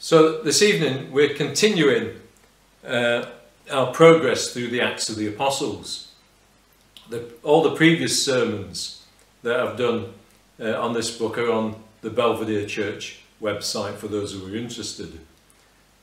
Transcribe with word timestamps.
So 0.00 0.42
this 0.42 0.62
evening 0.62 1.10
we're 1.10 1.34
continuing 1.34 2.20
uh, 2.86 3.26
our 3.68 3.92
progress 3.92 4.52
through 4.52 4.68
the 4.68 4.80
Acts 4.80 5.08
of 5.08 5.16
the 5.16 5.26
Apostles. 5.26 6.12
The, 7.10 7.28
all 7.42 7.64
the 7.64 7.74
previous 7.74 8.24
sermons 8.24 9.04
that 9.42 9.58
I've 9.58 9.76
done 9.76 10.14
uh, 10.60 10.80
on 10.80 10.92
this 10.92 11.10
book 11.18 11.36
are 11.36 11.50
on 11.50 11.82
the 12.02 12.10
Belvedere 12.10 12.64
Church 12.64 13.22
website 13.42 13.96
for 13.96 14.06
those 14.06 14.32
who 14.32 14.46
are 14.46 14.56
interested. 14.56 15.18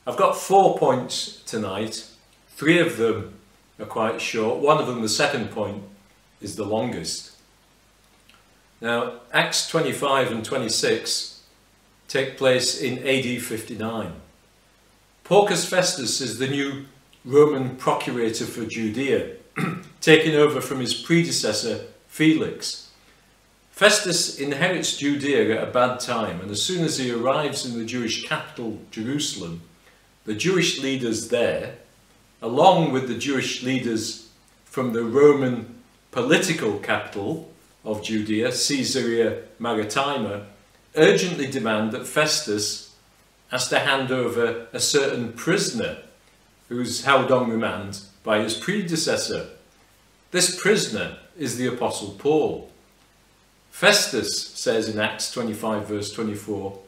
I've 0.06 0.18
got 0.18 0.36
four 0.36 0.76
points 0.76 1.42
tonight. 1.46 2.06
Three 2.50 2.78
of 2.78 2.98
them 2.98 3.32
are 3.80 3.86
quite 3.86 4.20
short. 4.20 4.58
One 4.58 4.76
of 4.76 4.86
them, 4.86 5.00
the 5.00 5.08
second 5.08 5.52
point, 5.52 5.82
is 6.42 6.56
the 6.56 6.66
longest. 6.66 7.32
Now, 8.82 9.20
Acts 9.32 9.66
25 9.66 10.32
and 10.32 10.44
26 10.44 11.35
take 12.08 12.36
place 12.36 12.80
in 12.80 12.98
AD 12.98 13.42
59. 13.42 14.12
Porcius 15.24 15.68
Festus 15.68 16.20
is 16.20 16.38
the 16.38 16.46
new 16.46 16.84
Roman 17.24 17.76
procurator 17.76 18.44
for 18.44 18.64
Judea, 18.64 19.32
taking 20.00 20.36
over 20.36 20.60
from 20.60 20.80
his 20.80 20.94
predecessor 20.94 21.86
Felix. 22.06 22.90
Festus 23.72 24.38
inherits 24.38 24.96
Judea 24.96 25.60
at 25.60 25.68
a 25.68 25.70
bad 25.70 26.00
time, 26.00 26.40
and 26.40 26.50
as 26.50 26.62
soon 26.62 26.84
as 26.84 26.98
he 26.98 27.10
arrives 27.10 27.66
in 27.66 27.78
the 27.78 27.84
Jewish 27.84 28.26
capital, 28.26 28.78
Jerusalem, 28.90 29.62
the 30.24 30.34
Jewish 30.34 30.80
leaders 30.80 31.28
there, 31.28 31.76
along 32.40 32.92
with 32.92 33.08
the 33.08 33.18
Jewish 33.18 33.62
leaders 33.62 34.28
from 34.64 34.92
the 34.92 35.04
Roman 35.04 35.74
political 36.10 36.78
capital 36.78 37.52
of 37.84 38.02
Judea, 38.02 38.50
Caesarea 38.50 39.42
Maritima, 39.58 40.46
urgently 40.96 41.46
demand 41.46 41.92
that 41.92 42.06
Festus 42.06 42.94
has 43.50 43.68
to 43.68 43.78
hand 43.78 44.10
over 44.10 44.66
a 44.72 44.80
certain 44.80 45.32
prisoner 45.32 45.98
who's 46.68 47.04
held 47.04 47.30
on 47.30 47.50
remand 47.50 48.00
by 48.24 48.40
his 48.40 48.54
predecessor. 48.54 49.48
This 50.30 50.60
prisoner 50.60 51.18
is 51.38 51.56
the 51.56 51.66
Apostle 51.66 52.16
Paul. 52.18 52.70
Festus 53.70 54.48
says 54.48 54.88
in 54.88 54.98
Acts 54.98 55.30
25, 55.30 55.86
verse 55.86 56.12
24, 56.12 56.78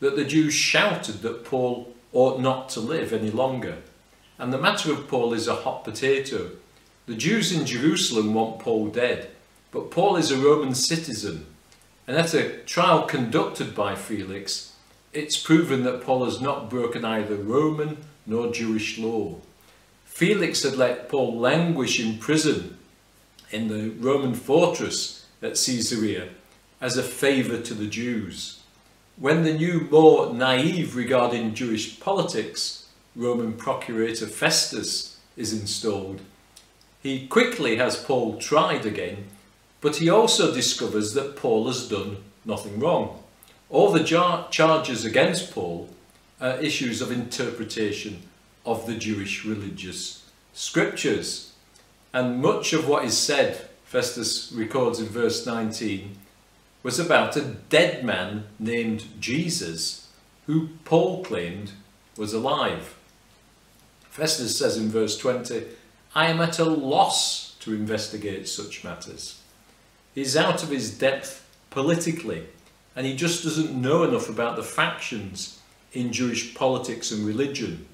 that 0.00 0.16
the 0.16 0.24
Jews 0.24 0.54
shouted 0.54 1.22
that 1.22 1.44
Paul 1.44 1.94
ought 2.12 2.40
not 2.40 2.68
to 2.70 2.80
live 2.80 3.12
any 3.12 3.30
longer. 3.30 3.78
And 4.38 4.52
the 4.52 4.58
matter 4.58 4.92
of 4.92 5.08
Paul 5.08 5.34
is 5.34 5.46
a 5.46 5.56
hot 5.56 5.84
potato. 5.84 6.50
The 7.06 7.14
Jews 7.14 7.52
in 7.52 7.66
Jerusalem 7.66 8.34
want 8.34 8.60
Paul 8.60 8.88
dead, 8.88 9.30
but 9.70 9.90
Paul 9.90 10.16
is 10.16 10.30
a 10.30 10.38
Roman 10.38 10.74
citizen 10.74 11.46
and 12.08 12.16
at 12.16 12.32
a 12.32 12.48
trial 12.60 13.02
conducted 13.02 13.74
by 13.74 13.94
Felix, 13.94 14.72
it's 15.12 15.36
proven 15.36 15.84
that 15.84 16.02
Paul 16.02 16.24
has 16.24 16.40
not 16.40 16.70
broken 16.70 17.04
either 17.04 17.36
Roman 17.36 17.98
nor 18.24 18.50
Jewish 18.50 18.98
law. 18.98 19.36
Felix 20.06 20.62
had 20.62 20.76
let 20.76 21.10
Paul 21.10 21.38
languish 21.38 22.00
in 22.00 22.16
prison 22.18 22.78
in 23.50 23.68
the 23.68 23.90
Roman 23.90 24.34
fortress 24.34 25.26
at 25.42 25.56
Caesarea 25.56 26.30
as 26.80 26.96
a 26.96 27.02
favour 27.02 27.60
to 27.60 27.74
the 27.74 27.86
Jews. 27.86 28.62
When 29.18 29.44
the 29.44 29.52
new, 29.52 29.86
more 29.90 30.32
naive 30.32 30.96
regarding 30.96 31.54
Jewish 31.54 32.00
politics, 32.00 32.88
Roman 33.16 33.52
procurator 33.52 34.26
Festus 34.26 35.18
is 35.36 35.52
installed, 35.52 36.22
he 37.02 37.26
quickly 37.26 37.76
has 37.76 38.02
Paul 38.02 38.38
tried 38.38 38.86
again 38.86 39.26
but 39.80 39.96
he 39.96 40.08
also 40.10 40.52
discovers 40.52 41.14
that 41.14 41.36
Paul 41.36 41.66
has 41.66 41.88
done 41.88 42.18
nothing 42.44 42.80
wrong. 42.80 43.22
All 43.70 43.92
the 43.92 44.02
charges 44.02 45.04
against 45.04 45.52
Paul 45.52 45.88
are 46.40 46.58
issues 46.60 47.00
of 47.00 47.12
interpretation 47.12 48.22
of 48.64 48.86
the 48.86 48.94
Jewish 48.94 49.44
religious 49.44 50.28
scriptures. 50.52 51.52
And 52.12 52.40
much 52.40 52.72
of 52.72 52.88
what 52.88 53.04
is 53.04 53.16
said, 53.16 53.68
Festus 53.84 54.50
records 54.52 54.98
in 54.98 55.06
verse 55.06 55.46
19, 55.46 56.16
was 56.82 56.98
about 56.98 57.36
a 57.36 57.42
dead 57.42 58.04
man 58.04 58.44
named 58.58 59.04
Jesus, 59.20 60.08
who 60.46 60.68
Paul 60.84 61.22
claimed 61.24 61.72
was 62.16 62.32
alive. 62.32 62.96
Festus 64.10 64.58
says 64.58 64.76
in 64.76 64.88
verse 64.88 65.18
20, 65.18 65.64
I 66.14 66.26
am 66.26 66.40
at 66.40 66.58
a 66.58 66.64
loss 66.64 67.54
to 67.60 67.74
investigate 67.74 68.48
such 68.48 68.82
matters. 68.82 69.40
He's 70.18 70.36
out 70.36 70.64
of 70.64 70.70
his 70.70 70.98
depth 70.98 71.46
politically, 71.70 72.44
and 72.96 73.06
he 73.06 73.14
just 73.14 73.44
doesn't 73.44 73.80
know 73.80 74.02
enough 74.02 74.28
about 74.28 74.56
the 74.56 74.64
factions 74.64 75.60
in 75.92 76.12
Jewish 76.12 76.56
politics 76.56 77.12
and 77.12 77.24
religion. 77.24 77.86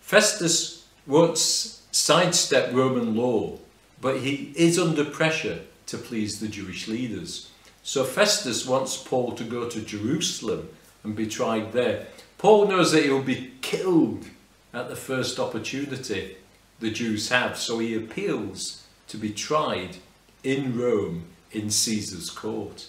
Festus 0.00 0.86
won't 1.06 1.36
sidestep 1.36 2.72
Roman 2.72 3.14
law, 3.14 3.58
but 4.00 4.20
he 4.20 4.54
is 4.56 4.78
under 4.78 5.04
pressure 5.04 5.60
to 5.88 5.98
please 5.98 6.40
the 6.40 6.48
Jewish 6.48 6.88
leaders. 6.88 7.50
So 7.82 8.02
Festus 8.02 8.64
wants 8.66 8.96
Paul 8.96 9.32
to 9.32 9.44
go 9.44 9.68
to 9.68 9.82
Jerusalem 9.82 10.70
and 11.04 11.14
be 11.14 11.26
tried 11.26 11.72
there. 11.72 12.06
Paul 12.38 12.68
knows 12.68 12.92
that 12.92 13.04
he'll 13.04 13.22
be 13.22 13.52
killed 13.60 14.24
at 14.72 14.88
the 14.88 14.96
first 14.96 15.38
opportunity 15.38 16.38
the 16.80 16.90
Jews 16.90 17.28
have, 17.28 17.58
so 17.58 17.78
he 17.78 17.94
appeals 17.94 18.86
to 19.08 19.18
be 19.18 19.34
tried 19.34 19.98
in 20.42 20.74
Rome 20.74 21.24
in 21.52 21.70
Caesar's 21.70 22.30
court. 22.30 22.86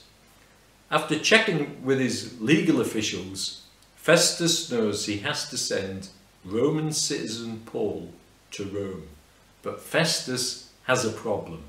After 0.92 1.18
checking 1.20 1.84
with 1.84 2.00
his 2.00 2.40
legal 2.42 2.82
officials, 2.82 3.64
Festus 3.96 4.72
knows 4.72 5.06
he 5.06 5.20
has 5.20 5.50
to 5.50 5.58
send 5.58 6.10
Roman 6.44 6.92
citizen 6.92 7.62
Paul 7.66 8.12
to 8.52 8.66
Rome. 8.66 9.08
But 9.62 9.82
Festus 9.82 10.72
has 10.84 11.06
a 11.06 11.12
problem. 11.12 11.64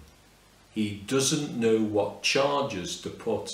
He 0.73 1.03
doesn't 1.07 1.59
know 1.59 1.81
what 1.81 2.23
charges 2.23 3.01
to 3.03 3.11
put 3.11 3.51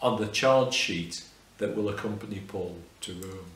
on 0.00 0.20
the 0.20 0.28
charge 0.28 0.72
sheet 0.72 1.24
that 1.58 1.76
will 1.76 1.88
accompany 1.88 2.40
Paul 2.40 2.76
to 3.02 3.12
Rome. 3.12 3.50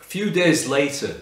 A 0.00 0.04
few 0.04 0.30
days 0.30 0.66
later, 0.66 1.20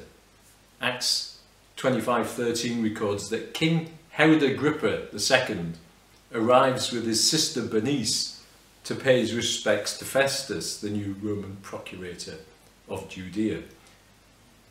Acts 0.81 1.39
25:13 1.77 2.83
records 2.83 3.29
that 3.29 3.53
King 3.53 3.98
Herod 4.19 4.43
Agrippa 4.43 5.07
II 5.15 5.75
arrives 6.35 6.91
with 6.91 7.07
his 7.07 7.31
sister 7.31 7.63
Bernice 7.63 8.43
to 8.83 8.97
pay 8.97 9.21
his 9.21 9.33
respects 9.33 9.97
to 9.97 10.05
Festus, 10.05 10.81
the 10.81 10.91
new 10.91 11.15
Roman 11.23 11.57
procurator 11.63 12.35
of 12.89 13.09
Judea. 13.09 13.63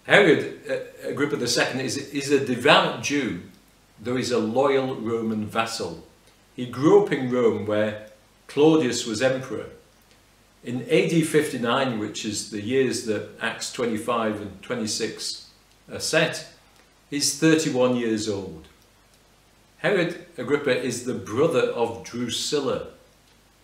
Herod 0.03 0.59
uh, 0.69 1.07
Agrippa 1.07 1.37
II 1.37 1.81
is, 1.81 1.95
is 1.95 2.29
a 2.29 2.45
devout 2.45 3.01
Jew, 3.01 3.43
though 4.01 4.17
he's 4.17 4.31
a 4.31 4.37
loyal 4.37 4.95
Roman 4.95 5.45
vassal. 5.45 6.03
He 6.53 6.65
grew 6.65 7.05
up 7.05 7.13
in 7.13 7.31
Rome 7.31 7.65
where 7.65 8.09
Claudius 8.47 9.05
was 9.05 9.21
emperor. 9.21 9.67
In 10.65 10.81
AD 10.89 11.25
59, 11.25 11.99
which 11.99 12.25
is 12.25 12.51
the 12.51 12.61
years 12.61 13.05
that 13.05 13.29
Acts 13.39 13.71
25 13.71 14.41
and 14.41 14.61
26 14.61 15.47
are 15.89 16.01
set, 16.01 16.49
he's 17.09 17.39
31 17.39 17.95
years 17.95 18.27
old. 18.27 18.67
Herod 19.79 20.25
Agrippa 20.39 20.75
is 20.75 21.05
the 21.05 21.13
brother 21.13 21.61
of 21.61 22.03
Drusilla. 22.03 22.87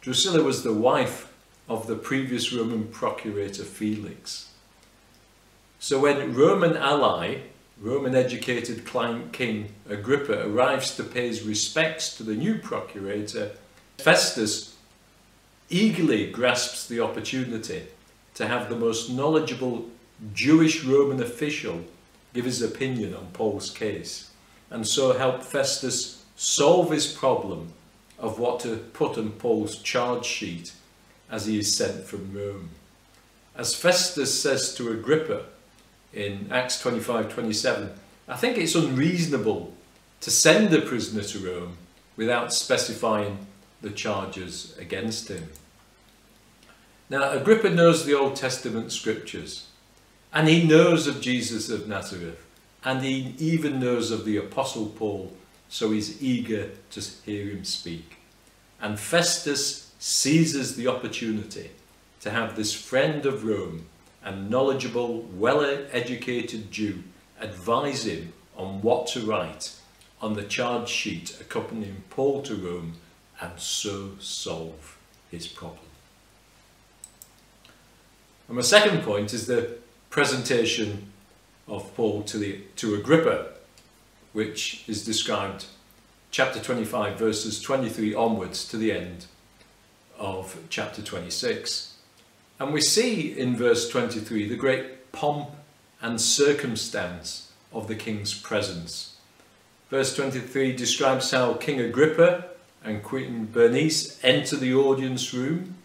Drusilla 0.01 0.43
was 0.43 0.63
the 0.63 0.73
wife 0.73 1.33
of 1.67 1.87
the 1.87 1.95
previous 1.95 2.53
Roman 2.53 2.87
procurator 2.87 3.63
Felix. 3.63 4.51
So 5.79 5.99
when 5.99 6.35
Roman 6.35 6.77
ally, 6.77 7.39
Roman 7.81 8.15
educated 8.15 8.85
client 8.85 9.33
king 9.33 9.73
Agrippa 9.89 10.47
arrives 10.47 10.95
to 10.97 11.03
pay 11.03 11.27
his 11.27 11.41
respects 11.41 12.15
to 12.17 12.23
the 12.23 12.35
new 12.35 12.59
procurator, 12.59 13.53
Festus 13.97 14.75
eagerly 15.71 16.29
grasps 16.29 16.87
the 16.87 16.99
opportunity 16.99 17.87
to 18.35 18.47
have 18.47 18.69
the 18.69 18.75
most 18.75 19.09
knowledgeable 19.09 19.89
Jewish 20.35 20.83
Roman 20.83 21.23
official 21.23 21.83
give 22.35 22.45
his 22.45 22.61
opinion 22.61 23.15
on 23.15 23.27
Paul's 23.33 23.71
case 23.71 24.29
and 24.73 24.87
so 24.87 25.13
help 25.13 25.43
Festus 25.43 26.25
solve 26.35 26.89
his 26.89 27.05
problem 27.05 27.71
of 28.17 28.39
what 28.39 28.59
to 28.61 28.75
put 28.75 29.19
on 29.19 29.29
Paul's 29.33 29.77
charge 29.77 30.25
sheet 30.25 30.73
as 31.29 31.45
he 31.45 31.59
is 31.59 31.73
sent 31.73 32.05
from 32.05 32.33
Rome. 32.33 32.71
As 33.55 33.75
Festus 33.75 34.41
says 34.41 34.73
to 34.75 34.91
Agrippa 34.91 35.45
in 36.11 36.47
Acts 36.51 36.81
25 36.81 37.31
27, 37.31 37.91
I 38.27 38.35
think 38.35 38.57
it's 38.57 38.73
unreasonable 38.73 39.73
to 40.21 40.31
send 40.31 40.73
a 40.73 40.81
prisoner 40.81 41.21
to 41.21 41.39
Rome 41.39 41.77
without 42.17 42.51
specifying 42.51 43.45
the 43.81 43.91
charges 43.91 44.75
against 44.79 45.27
him. 45.27 45.49
Now, 47.11 47.29
Agrippa 47.31 47.69
knows 47.69 48.05
the 48.05 48.17
Old 48.17 48.35
Testament 48.35 48.91
scriptures 48.91 49.67
and 50.33 50.47
he 50.47 50.65
knows 50.65 51.05
of 51.05 51.21
Jesus 51.21 51.69
of 51.69 51.87
Nazareth 51.87 52.43
and 52.85 53.03
he 53.03 53.35
even 53.37 53.79
knows 53.79 54.11
of 54.11 54.25
the 54.25 54.37
Apostle 54.37 54.87
Paul, 54.87 55.33
so 55.69 55.91
he's 55.91 56.21
eager 56.21 56.71
to 56.91 57.01
hear 57.25 57.49
him 57.49 57.63
speak. 57.63 58.17
And 58.81 58.99
Festus 58.99 59.93
seizes 59.99 60.75
the 60.75 60.87
opportunity 60.87 61.71
to 62.21 62.29
have 62.29 62.55
this 62.55 62.73
friend 62.73 63.25
of 63.25 63.45
Rome 63.45 63.85
and 64.23 64.49
knowledgeable, 64.49 65.21
well-educated 65.33 66.71
Jew 66.71 67.03
advise 67.39 68.05
him 68.05 68.33
on 68.55 68.81
what 68.81 69.07
to 69.07 69.21
write 69.21 69.75
on 70.21 70.33
the 70.33 70.43
charge 70.43 70.89
sheet 70.89 71.37
accompanying 71.41 72.03
Paul 72.09 72.41
to 72.43 72.55
Rome 72.55 72.95
and 73.41 73.59
so 73.59 74.11
solve 74.19 74.97
his 75.29 75.47
problem. 75.47 75.79
And 78.47 78.57
my 78.57 78.61
second 78.61 79.03
point 79.03 79.33
is 79.33 79.47
the 79.47 79.77
presentation 80.09 81.12
of 81.67 81.95
Paul 81.95 82.23
to, 82.23 82.37
the, 82.37 82.59
to 82.77 82.95
Agrippa, 82.95 83.49
which 84.33 84.83
is 84.87 85.05
described 85.05 85.65
chapter 86.31 86.59
25 86.59 87.17
verses 87.17 87.61
23 87.61 88.15
onwards 88.15 88.67
to 88.67 88.77
the 88.77 88.91
end 88.91 89.25
of 90.17 90.57
chapter 90.69 91.01
26. 91.01 91.95
And 92.59 92.73
we 92.73 92.81
see 92.81 93.37
in 93.37 93.55
verse 93.55 93.89
23 93.89 94.47
the 94.47 94.55
great 94.55 95.11
pomp 95.11 95.49
and 96.01 96.19
circumstance 96.19 97.51
of 97.71 97.87
the 97.87 97.95
king's 97.95 98.33
presence. 98.33 99.15
Verse 99.89 100.15
23 100.15 100.75
describes 100.75 101.31
how 101.31 101.53
King 101.53 101.79
Agrippa 101.79 102.45
and 102.83 103.03
Queen 103.03 103.45
Bernice 103.45 104.19
enter 104.23 104.55
the 104.55 104.73
audience 104.73 105.33
room. 105.33 105.75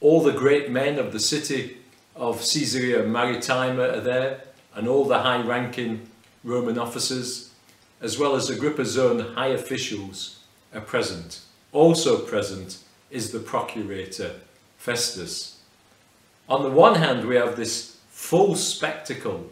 All 0.00 0.22
the 0.22 0.32
great 0.32 0.70
men 0.70 0.98
of 0.98 1.12
the 1.12 1.20
city 1.20 1.78
of 2.14 2.38
Caesarea 2.38 3.02
Maritima 3.04 3.88
are 3.96 4.00
there, 4.00 4.44
and 4.74 4.88
all 4.88 5.04
the 5.04 5.20
high 5.20 5.42
ranking 5.42 6.08
Roman 6.44 6.78
officers, 6.78 7.50
as 8.00 8.18
well 8.18 8.34
as 8.34 8.50
Agrippa's 8.50 8.98
own 8.98 9.34
high 9.34 9.48
officials, 9.48 10.40
are 10.74 10.80
present. 10.80 11.40
Also 11.72 12.18
present 12.18 12.78
is 13.10 13.30
the 13.30 13.38
procurator 13.38 14.32
Festus. 14.78 15.60
On 16.48 16.62
the 16.62 16.70
one 16.70 16.96
hand, 16.96 17.26
we 17.26 17.36
have 17.36 17.56
this 17.56 17.98
full 18.10 18.56
spectacle 18.56 19.50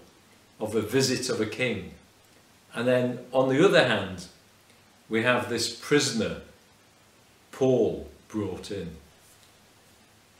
of 0.58 0.74
a 0.74 0.80
visit 0.80 1.28
of 1.30 1.40
a 1.40 1.46
king. 1.46 1.92
And 2.74 2.86
then 2.86 3.20
on 3.32 3.48
the 3.48 3.64
other 3.64 3.86
hand, 3.86 4.26
we 5.08 5.22
have 5.22 5.48
this 5.48 5.74
prisoner, 5.74 6.42
Paul, 7.52 8.08
brought 8.28 8.70
in. 8.70 8.96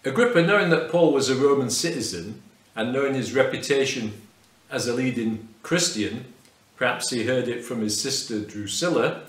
Agrippa, 0.05 0.43
knowing 0.43 0.71
that 0.71 0.91
Paul 0.91 1.13
was 1.13 1.29
a 1.29 1.35
Roman 1.35 1.71
citizen 1.71 2.43
and 2.75 2.93
knowing 2.93 3.15
his 3.15 3.35
reputation 3.35 4.23
as 4.71 4.87
a 4.87 4.95
leading 4.95 5.49
Christian, 5.63 6.33
perhaps 6.77 7.11
he 7.11 7.25
heard 7.25 7.49
it 7.49 7.65
from 7.65 7.81
his 7.81 8.01
sister 8.01 8.41
Drusilla, 8.41 9.23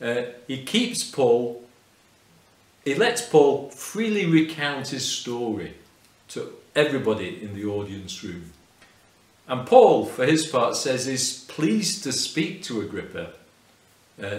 uh, 0.00 0.22
he 0.46 0.64
keeps 0.64 1.08
Paul, 1.08 1.62
he 2.84 2.94
lets 2.94 3.22
Paul 3.22 3.70
freely 3.70 4.26
recount 4.26 4.88
his 4.88 5.04
story 5.06 5.74
to 6.28 6.52
everybody 6.74 7.42
in 7.42 7.54
the 7.54 7.64
audience 7.66 8.22
room. 8.24 8.52
And 9.46 9.66
Paul, 9.66 10.06
for 10.06 10.24
his 10.24 10.46
part, 10.46 10.76
says 10.76 11.06
he's 11.06 11.44
pleased 11.44 12.02
to 12.04 12.12
speak 12.12 12.62
to 12.64 12.80
Agrippa. 12.80 13.32
Uh, 14.22 14.38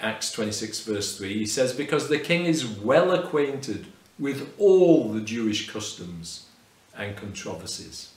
Acts 0.00 0.32
26 0.32 0.80
verse 0.80 1.18
3, 1.18 1.34
he 1.34 1.46
says, 1.46 1.74
because 1.74 2.08
the 2.08 2.18
king 2.18 2.46
is 2.46 2.66
well 2.66 3.12
acquainted 3.12 3.86
with 4.18 4.52
all 4.58 5.12
the 5.12 5.20
Jewish 5.20 5.70
customs 5.70 6.46
and 6.96 7.16
controversies. 7.16 8.10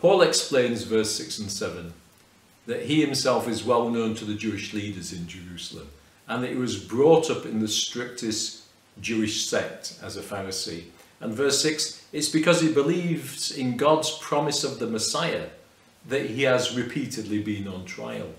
Paul 0.00 0.22
explains 0.22 0.84
verse 0.84 1.12
6 1.12 1.40
and 1.40 1.52
7 1.52 1.92
that 2.66 2.84
he 2.84 3.02
himself 3.02 3.46
is 3.46 3.64
well 3.64 3.90
known 3.90 4.14
to 4.14 4.24
the 4.24 4.34
Jewish 4.34 4.72
leaders 4.72 5.12
in 5.12 5.28
Jerusalem 5.28 5.88
and 6.26 6.42
that 6.42 6.50
he 6.50 6.56
was 6.56 6.82
brought 6.82 7.30
up 7.30 7.44
in 7.44 7.60
the 7.60 7.68
strictest 7.68 8.62
Jewish 9.00 9.44
sect 9.44 9.98
as 10.02 10.16
a 10.16 10.22
Pharisee. 10.22 10.84
And 11.20 11.34
verse 11.34 11.60
6, 11.60 12.02
it's 12.12 12.30
because 12.30 12.62
he 12.62 12.72
believes 12.72 13.50
in 13.50 13.76
God's 13.76 14.10
promise 14.18 14.64
of 14.64 14.78
the 14.78 14.86
Messiah 14.86 15.48
that 16.08 16.26
he 16.30 16.44
has 16.44 16.74
repeatedly 16.74 17.42
been 17.42 17.68
on 17.68 17.84
trial. 17.84 18.30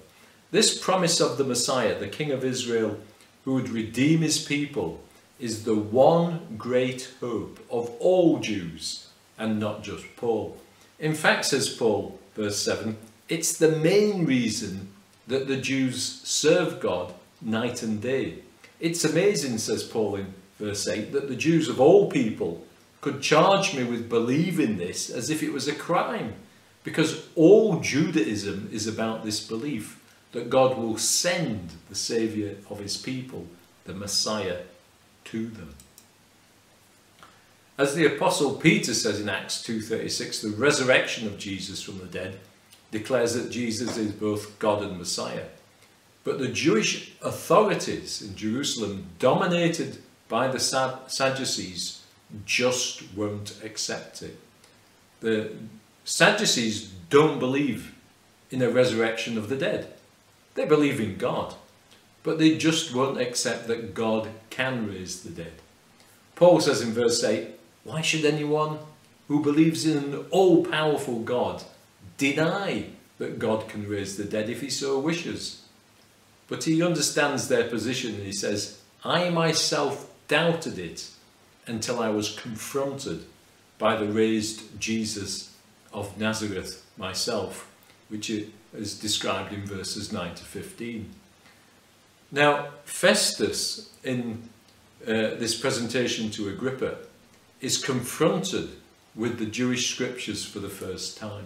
This 0.49 0.77
promise 0.77 1.19
of 1.19 1.37
the 1.37 1.43
Messiah, 1.43 1.99
the 1.99 2.07
King 2.07 2.31
of 2.31 2.43
Israel, 2.43 2.97
who 3.45 3.53
would 3.53 3.69
redeem 3.69 4.21
his 4.21 4.43
people, 4.43 4.99
is 5.39 5.63
the 5.63 5.75
one 5.75 6.55
great 6.57 7.11
hope 7.19 7.59
of 7.69 7.91
all 7.99 8.39
Jews 8.39 9.07
and 9.37 9.59
not 9.59 9.83
just 9.83 10.05
Paul. 10.15 10.57
In 11.01 11.15
fact, 11.15 11.45
says 11.45 11.67
Paul, 11.67 12.19
verse 12.35 12.59
7, 12.59 12.95
it's 13.27 13.57
the 13.57 13.75
main 13.75 14.25
reason 14.25 14.89
that 15.25 15.47
the 15.47 15.57
Jews 15.57 16.21
serve 16.23 16.79
God 16.79 17.13
night 17.41 17.81
and 17.81 17.99
day. 17.99 18.35
It's 18.79 19.03
amazing, 19.03 19.57
says 19.57 19.83
Paul 19.83 20.17
in 20.17 20.33
verse 20.59 20.87
8, 20.87 21.11
that 21.11 21.27
the 21.27 21.35
Jews 21.35 21.67
of 21.67 21.81
all 21.81 22.09
people 22.09 22.63
could 23.01 23.23
charge 23.23 23.75
me 23.75 23.83
with 23.83 24.09
believing 24.09 24.77
this 24.77 25.09
as 25.09 25.31
if 25.31 25.41
it 25.41 25.51
was 25.51 25.67
a 25.67 25.73
crime. 25.73 26.35
Because 26.83 27.27
all 27.35 27.79
Judaism 27.79 28.69
is 28.71 28.85
about 28.85 29.25
this 29.25 29.45
belief 29.45 29.99
that 30.33 30.51
God 30.51 30.77
will 30.77 30.97
send 30.97 31.71
the 31.89 31.95
Saviour 31.95 32.55
of 32.69 32.77
his 32.79 32.95
people, 32.95 33.47
the 33.85 33.93
Messiah, 33.93 34.59
to 35.25 35.47
them. 35.47 35.73
As 37.81 37.95
the 37.95 38.05
Apostle 38.05 38.53
Peter 38.53 38.93
says 38.93 39.19
in 39.19 39.27
Acts 39.27 39.63
2.36, 39.63 40.43
the 40.43 40.49
resurrection 40.49 41.25
of 41.25 41.39
Jesus 41.39 41.81
from 41.81 41.97
the 41.97 42.05
dead 42.05 42.37
declares 42.91 43.33
that 43.33 43.49
Jesus 43.49 43.97
is 43.97 44.11
both 44.11 44.59
God 44.59 44.83
and 44.83 44.99
Messiah. 44.99 45.45
But 46.23 46.37
the 46.37 46.47
Jewish 46.47 47.13
authorities 47.23 48.21
in 48.21 48.35
Jerusalem, 48.35 49.07
dominated 49.17 49.97
by 50.29 50.47
the 50.47 50.59
Sadducees, 50.59 52.03
just 52.45 53.01
won't 53.15 53.55
accept 53.63 54.21
it. 54.21 54.37
The 55.21 55.51
Sadducees 56.05 56.91
don't 57.09 57.39
believe 57.39 57.95
in 58.51 58.61
a 58.61 58.69
resurrection 58.69 59.39
of 59.39 59.49
the 59.49 59.57
dead. 59.57 59.91
They 60.53 60.65
believe 60.65 60.99
in 60.99 61.17
God, 61.17 61.55
but 62.21 62.37
they 62.37 62.57
just 62.57 62.93
won't 62.93 63.19
accept 63.19 63.67
that 63.69 63.95
God 63.95 64.29
can 64.51 64.87
raise 64.87 65.23
the 65.23 65.31
dead. 65.31 65.53
Paul 66.35 66.59
says 66.59 66.83
in 66.83 66.91
verse 66.91 67.23
8, 67.23 67.47
Why 67.83 68.01
should 68.01 68.25
anyone 68.25 68.79
who 69.27 69.41
believes 69.41 69.85
in 69.85 69.97
an 69.97 70.25
all 70.29 70.65
powerful 70.65 71.19
God 71.19 71.63
deny 72.17 72.85
that 73.17 73.39
God 73.39 73.67
can 73.67 73.87
raise 73.87 74.17
the 74.17 74.23
dead 74.23 74.49
if 74.49 74.61
he 74.61 74.69
so 74.69 74.99
wishes? 74.99 75.63
But 76.47 76.65
he 76.65 76.83
understands 76.83 77.47
their 77.47 77.67
position 77.67 78.15
and 78.15 78.23
he 78.23 78.33
says, 78.33 78.81
I 79.03 79.29
myself 79.29 80.11
doubted 80.27 80.77
it 80.77 81.09
until 81.65 81.99
I 81.99 82.09
was 82.09 82.37
confronted 82.37 83.25
by 83.77 83.95
the 83.95 84.07
raised 84.07 84.79
Jesus 84.79 85.55
of 85.93 86.17
Nazareth 86.17 86.85
myself, 86.97 87.71
which 88.09 88.29
is 88.29 88.99
described 88.99 89.53
in 89.53 89.65
verses 89.65 90.11
9 90.11 90.35
to 90.35 90.43
15. 90.43 91.09
Now, 92.31 92.69
Festus, 92.85 93.91
in 94.03 94.49
uh, 95.05 95.35
this 95.35 95.59
presentation 95.59 96.29
to 96.31 96.49
Agrippa, 96.49 96.97
is 97.61 97.83
confronted 97.83 98.69
with 99.15 99.37
the 99.37 99.45
Jewish 99.45 99.93
scriptures 99.93 100.43
for 100.45 100.59
the 100.59 100.69
first 100.69 101.17
time. 101.17 101.45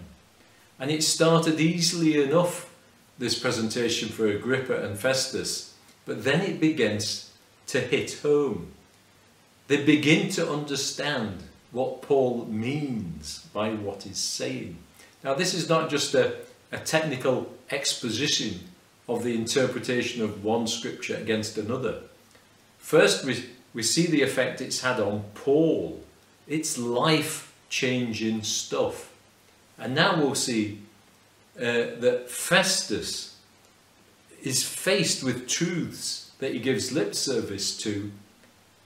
And 0.79 0.89
it 0.89 1.03
started 1.03 1.60
easily 1.60 2.22
enough, 2.22 2.74
this 3.17 3.38
presentation 3.38 4.10
for 4.10 4.27
Agrippa 4.27 4.84
and 4.84 4.98
Festus, 4.98 5.74
but 6.05 6.24
then 6.24 6.41
it 6.41 6.60
begins 6.60 7.31
to 7.67 7.79
hit 7.79 8.19
home. 8.22 8.72
They 9.67 9.84
begin 9.84 10.29
to 10.31 10.50
understand 10.50 11.43
what 11.72 12.01
Paul 12.01 12.45
means 12.45 13.48
by 13.53 13.72
what 13.72 14.03
he's 14.03 14.17
saying. 14.17 14.77
Now, 15.24 15.34
this 15.34 15.53
is 15.53 15.67
not 15.67 15.89
just 15.89 16.13
a, 16.13 16.36
a 16.72 16.77
technical 16.77 17.51
exposition 17.72 18.60
of 19.10 19.24
the 19.24 19.36
interpretation 19.36 20.24
of 20.24 20.43
one 20.43 20.67
scripture 20.67 21.15
against 21.15 21.57
another. 21.57 22.01
First, 22.77 23.25
we, 23.25 23.43
we 23.75 23.84
see 23.84 24.08
the 24.08 24.24
effect 24.24 24.60
it's 24.60 24.82
had 24.82 25.00
on 25.00 25.25
Paul. 25.36 26.03
It's 26.48 26.79
life 26.79 27.53
changing 27.70 28.41
stuff. 28.41 29.13
And 29.77 29.94
now 29.94 30.17
we'll 30.17 30.34
see 30.34 30.79
uh, 31.55 31.94
that 32.00 32.25
Festus 32.29 33.38
is 34.41 34.63
faced 34.63 35.24
with 35.24 35.48
truths 35.48 36.32
that 36.39 36.53
he 36.53 36.60
gives 36.60 36.91
lip 36.91 37.13
service 37.13 37.77
to, 37.77 38.12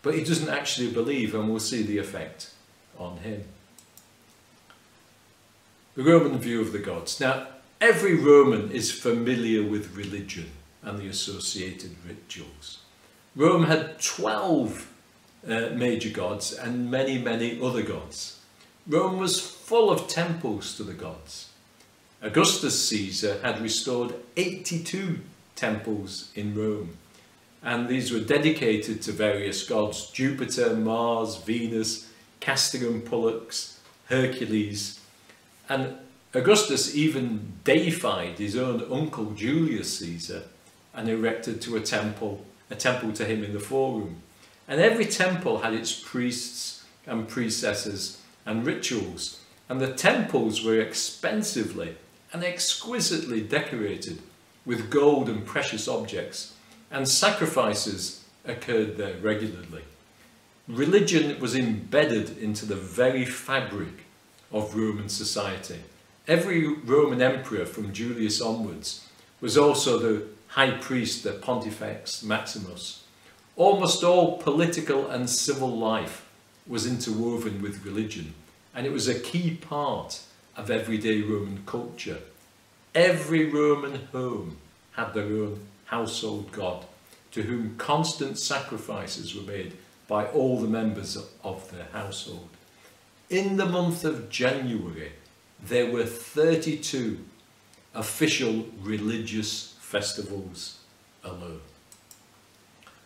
but 0.01 0.15
he 0.15 0.23
doesn't 0.23 0.49
actually 0.49 0.91
believe, 0.91 1.33
and 1.33 1.49
we'll 1.49 1.59
see 1.59 1.83
the 1.83 1.97
effect 1.97 2.51
on 2.97 3.17
him. 3.17 3.45
The 5.95 6.03
Roman 6.03 6.37
view 6.37 6.59
of 6.59 6.73
the 6.73 6.79
gods. 6.79 7.19
Now, 7.19 7.47
Every 7.81 8.13
Roman 8.13 8.71
is 8.71 8.91
familiar 8.91 9.63
with 9.63 9.95
religion 9.95 10.49
and 10.83 10.99
the 10.99 11.07
associated 11.07 11.95
rituals. 12.05 12.79
Rome 13.35 13.63
had 13.63 14.01
12 14.01 14.91
uh, 15.47 15.69
major 15.73 16.09
gods 16.09 16.53
and 16.53 16.89
many, 16.89 17.17
many 17.17 17.61
other 17.61 17.83
gods. 17.83 18.39
Rome 18.87 19.17
was 19.17 19.39
full 19.39 19.91
of 19.91 20.07
temples 20.07 20.75
to 20.77 20.83
the 20.83 20.93
gods. 20.93 21.49
Augustus 22.21 22.87
Caesar 22.89 23.39
had 23.41 23.61
restored 23.61 24.13
82 24.35 25.19
temples 25.55 26.31
in 26.35 26.55
Rome, 26.55 26.97
and 27.63 27.87
these 27.87 28.11
were 28.11 28.19
dedicated 28.19 29.01
to 29.03 29.11
various 29.11 29.67
gods 29.67 30.09
Jupiter, 30.09 30.75
Mars, 30.75 31.37
Venus, 31.37 32.09
and 32.41 33.05
Pollux, 33.05 33.79
Hercules, 34.05 34.99
and 35.69 35.95
Augustus 36.33 36.95
even 36.95 37.53
deified 37.63 38.37
his 38.37 38.55
own 38.55 38.85
uncle 38.91 39.31
Julius 39.31 39.99
Caesar 39.99 40.43
and 40.93 41.07
erected 41.07 41.61
to 41.61 41.75
a 41.75 41.81
temple, 41.81 42.45
a 42.69 42.75
temple 42.75 43.13
to 43.13 43.25
him 43.25 43.43
in 43.43 43.53
the 43.53 43.59
forum. 43.59 44.17
And 44.67 44.79
every 44.79 45.05
temple 45.05 45.59
had 45.59 45.73
its 45.73 45.93
priests 45.93 46.85
and 47.05 47.27
priestesses 47.27 48.21
and 48.45 48.65
rituals, 48.65 49.41
and 49.67 49.79
the 49.79 49.93
temples 49.93 50.63
were 50.63 50.79
expensively 50.79 51.95
and 52.31 52.43
exquisitely 52.43 53.41
decorated 53.41 54.19
with 54.65 54.89
gold 54.89 55.29
and 55.29 55.45
precious 55.45 55.87
objects, 55.87 56.53
and 56.91 57.07
sacrifices 57.07 58.23
occurred 58.45 58.97
there 58.97 59.15
regularly. 59.15 59.83
Religion 60.67 61.39
was 61.39 61.55
embedded 61.55 62.37
into 62.37 62.65
the 62.65 62.75
very 62.75 63.25
fabric 63.25 64.05
of 64.51 64.75
Roman 64.75 65.09
society. 65.09 65.79
Every 66.27 66.67
Roman 66.67 67.21
emperor 67.21 67.65
from 67.65 67.93
Julius 67.93 68.39
onwards 68.41 69.07
was 69.41 69.57
also 69.57 69.97
the 69.97 70.27
high 70.49 70.71
priest, 70.71 71.23
the 71.23 71.33
Pontifex 71.33 72.23
Maximus. 72.23 73.03
Almost 73.55 74.03
all 74.03 74.37
political 74.37 75.07
and 75.07 75.29
civil 75.29 75.77
life 75.77 76.25
was 76.65 76.87
interwoven 76.87 77.61
with 77.61 77.85
religion, 77.85 78.33
and 78.73 78.85
it 78.85 78.91
was 78.91 79.07
a 79.07 79.19
key 79.19 79.55
part 79.55 80.21
of 80.55 80.71
everyday 80.71 81.21
Roman 81.21 81.63
culture. 81.65 82.19
Every 82.95 83.45
Roman 83.45 84.07
home 84.11 84.57
had 84.93 85.13
their 85.13 85.25
own 85.25 85.59
household 85.85 86.51
god, 86.51 86.85
to 87.31 87.43
whom 87.43 87.75
constant 87.77 88.39
sacrifices 88.39 89.35
were 89.35 89.43
made 89.43 89.73
by 90.07 90.25
all 90.25 90.59
the 90.59 90.67
members 90.67 91.15
of 91.43 91.71
their 91.71 91.87
household. 91.93 92.49
In 93.29 93.57
the 93.57 93.67
month 93.67 94.03
of 94.03 94.31
January, 94.31 95.11
there 95.63 95.91
were 95.91 96.05
32 96.05 97.19
official 97.93 98.65
religious 98.81 99.75
festivals 99.89 100.77
alone. 101.23 101.61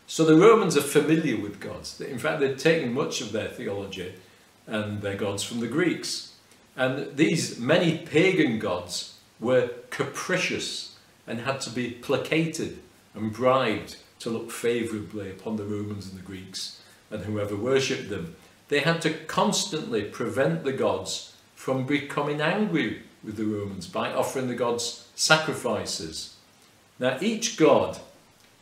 So 0.05 0.25
the 0.25 0.35
Romans 0.35 0.75
are 0.75 0.81
familiar 0.81 1.37
with 1.41 1.61
gods. 1.61 2.01
In 2.01 2.19
fact, 2.19 2.41
they'd 2.41 2.59
taken 2.59 2.93
much 2.93 3.21
of 3.21 3.31
their 3.31 3.47
theology 3.47 4.13
and 4.67 5.01
their 5.01 5.15
gods 5.15 5.43
from 5.43 5.61
the 5.61 5.67
Greeks. 5.67 6.33
And 6.75 7.15
these 7.15 7.57
many 7.57 7.99
pagan 7.99 8.59
gods 8.59 9.17
were 9.39 9.69
capricious 9.91 10.97
and 11.25 11.39
had 11.39 11.61
to 11.61 11.69
be 11.69 11.89
placated 11.89 12.79
and 13.15 13.31
bribed 13.31 13.95
to 14.19 14.29
look 14.29 14.51
favourably 14.51 15.31
upon 15.31 15.55
the 15.55 15.63
Romans 15.63 16.09
and 16.09 16.19
the 16.19 16.25
Greeks 16.25 16.81
and 17.09 17.23
whoever 17.23 17.55
worshipped 17.55 18.09
them. 18.09 18.35
They 18.67 18.79
had 18.79 19.01
to 19.03 19.13
constantly 19.13 20.03
prevent 20.03 20.65
the 20.65 20.73
gods 20.73 21.33
from 21.55 21.85
becoming 21.85 22.41
angry 22.41 23.03
with 23.23 23.37
the 23.37 23.45
Romans 23.45 23.87
by 23.87 24.11
offering 24.11 24.49
the 24.49 24.55
gods 24.55 25.07
sacrifices. 25.15 26.32
Now, 26.99 27.17
each 27.21 27.57
god 27.57 27.99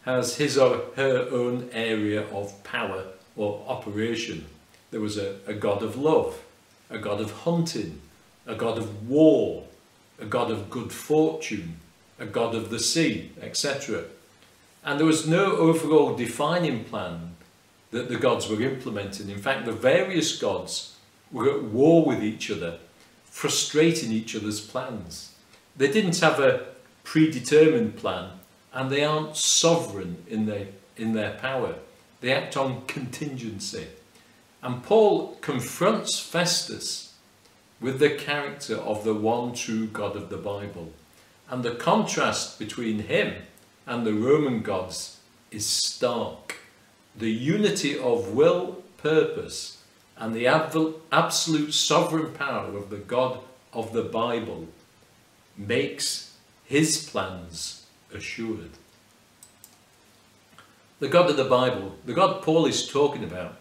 has 0.04 0.38
his 0.38 0.58
or 0.58 0.84
her 0.96 1.28
own 1.32 1.70
area 1.72 2.24
of 2.30 2.64
power 2.64 3.06
or 3.36 3.64
operation. 3.68 4.46
There 4.90 5.02
was 5.02 5.18
a, 5.18 5.36
a 5.46 5.54
god 5.54 5.84
of 5.84 5.96
love, 5.96 6.42
a 6.90 6.98
god 6.98 7.22
of 7.22 7.32
hunting, 7.32 8.02
a 8.48 8.56
god 8.56 8.78
of 8.78 9.10
war, 9.10 9.66
a 10.20 10.26
god 10.26 10.52
of 10.52 10.70
good 10.70 10.92
fortune, 10.92 11.78
a 12.20 12.26
god 12.26 12.56
of 12.56 12.70
the 12.70 12.80
sea, 12.80 13.32
etc. 13.42 14.04
And 14.84 15.00
there 15.00 15.08
was 15.08 15.28
no 15.28 15.58
overall 15.58 16.16
defining 16.16 16.84
plan 16.84 17.36
that 17.92 18.10
the 18.10 18.18
gods 18.18 18.50
were 18.50 18.62
implementing. 18.62 19.30
In 19.30 19.38
fact, 19.38 19.66
the 19.66 19.72
various 19.72 20.38
gods 20.40 20.96
were 21.32 21.50
at 21.50 21.64
war 21.64 22.06
with 22.06 22.24
each 22.24 22.50
other, 22.50 22.78
frustrating 23.26 24.12
each 24.12 24.36
other's 24.36 24.62
plans. 24.62 25.34
They 25.78 25.92
didn't 25.92 26.20
have 26.20 26.40
a 26.40 26.66
predetermined 27.04 27.98
plan 27.98 28.32
and 28.74 28.90
they 28.90 29.04
aren't 29.04 29.36
sovereign 29.36 30.24
in 30.28 30.46
their, 30.46 30.68
in 30.98 31.14
their 31.14 31.32
power. 31.32 31.76
They 32.22 32.32
act 32.34 32.56
on 32.56 32.86
contingency. 32.86 33.88
And 34.64 34.84
Paul 34.84 35.38
confronts 35.42 36.20
Festus 36.20 37.14
with 37.80 38.00
the 38.00 38.12
character 38.12 38.76
of 38.76 39.04
the 39.04 39.14
one 39.14 39.54
true 39.54 39.88
God 39.88 40.16
of 40.16 40.30
the 40.30 40.38
Bible. 40.38 40.94
And 41.50 41.64
the 41.64 41.76
contrast 41.76 42.60
between 42.60 43.00
him 43.00 43.42
and 43.86 44.06
the 44.06 44.14
Roman 44.14 44.62
gods 44.62 45.18
is 45.50 45.66
stark. 45.66 46.58
The 47.16 47.32
unity 47.32 47.98
of 47.98 48.34
will, 48.34 48.84
purpose, 48.98 49.84
and 50.16 50.34
the 50.34 50.48
absolute 50.48 51.74
sovereign 51.74 52.34
power 52.34 52.78
of 52.78 52.90
the 52.90 52.98
God 52.98 53.40
of 53.74 53.92
the 53.92 54.04
Bible 54.04 54.68
makes 55.58 56.31
his 56.72 57.10
plans 57.10 57.86
assured. 58.14 58.72
The 61.02 61.10
God 61.10 61.30
of 61.30 61.36
the 61.36 61.44
Bible, 61.44 61.96
the 62.06 62.14
God 62.14 62.42
Paul 62.42 62.66
is 62.66 62.88
talking 62.88 63.26
about, 63.26 63.58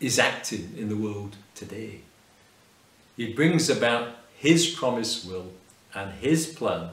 is 0.00 0.18
acting 0.18 0.72
in 0.74 0.88
the 0.88 0.96
world 0.96 1.36
today. 1.54 2.00
He 3.18 3.34
brings 3.34 3.68
about 3.68 4.16
his 4.34 4.70
promised 4.70 5.26
will 5.26 5.52
and 5.94 6.12
his 6.14 6.46
plan 6.46 6.88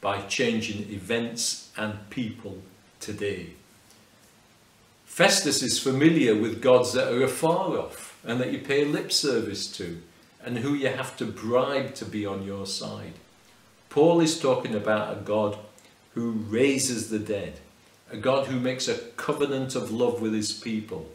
by 0.00 0.22
changing 0.22 0.92
events 0.92 1.72
and 1.76 2.08
people 2.08 2.58
today. 3.00 3.54
Festus 5.06 5.60
is 5.60 5.80
familiar 5.80 6.36
with 6.36 6.62
gods 6.62 6.92
that 6.92 7.12
are 7.12 7.24
afar 7.24 7.76
off 7.76 8.16
and 8.24 8.40
that 8.40 8.52
you 8.52 8.60
pay 8.60 8.84
lip 8.84 9.10
service 9.10 9.66
to 9.76 10.00
and 10.44 10.58
who 10.58 10.74
you 10.74 10.88
have 10.88 11.16
to 11.16 11.24
bribe 11.24 11.96
to 11.96 12.04
be 12.04 12.24
on 12.24 12.44
your 12.44 12.64
side. 12.64 13.14
Paul 13.96 14.20
is 14.20 14.38
talking 14.38 14.74
about 14.74 15.16
a 15.16 15.20
God 15.22 15.56
who 16.12 16.32
raises 16.32 17.08
the 17.08 17.18
dead, 17.18 17.60
a 18.12 18.18
God 18.18 18.46
who 18.46 18.60
makes 18.60 18.88
a 18.88 18.98
covenant 19.16 19.74
of 19.74 19.90
love 19.90 20.20
with 20.20 20.34
his 20.34 20.52
people, 20.52 21.08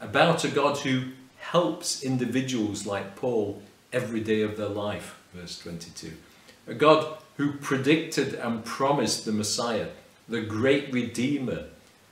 about 0.00 0.42
a 0.42 0.48
God 0.48 0.78
who 0.78 1.12
helps 1.38 2.02
individuals 2.02 2.86
like 2.86 3.14
Paul 3.14 3.62
every 3.92 4.18
day 4.18 4.40
of 4.40 4.56
their 4.56 4.68
life, 4.68 5.16
verse 5.32 5.60
22. 5.60 6.10
A 6.66 6.74
God 6.74 7.18
who 7.36 7.52
predicted 7.52 8.34
and 8.34 8.64
promised 8.64 9.24
the 9.24 9.32
Messiah, 9.32 9.90
the 10.28 10.40
great 10.40 10.92
Redeemer. 10.92 11.66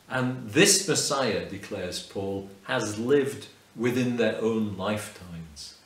And 0.08 0.50
this 0.50 0.86
Messiah, 0.86 1.50
declares 1.50 2.00
Paul, 2.00 2.48
has 2.66 2.96
lived 2.96 3.48
within 3.74 4.18
their 4.18 4.40
own 4.40 4.76
lifetimes. 4.76 5.78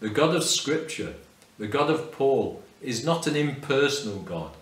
The 0.00 0.10
God 0.10 0.36
of 0.36 0.44
Scripture, 0.44 1.14
the 1.58 1.66
God 1.66 1.88
of 1.88 2.12
Paul, 2.12 2.62
is 2.80 3.04
not 3.04 3.26
an 3.26 3.36
impersonal 3.36 4.20
God. 4.20 4.52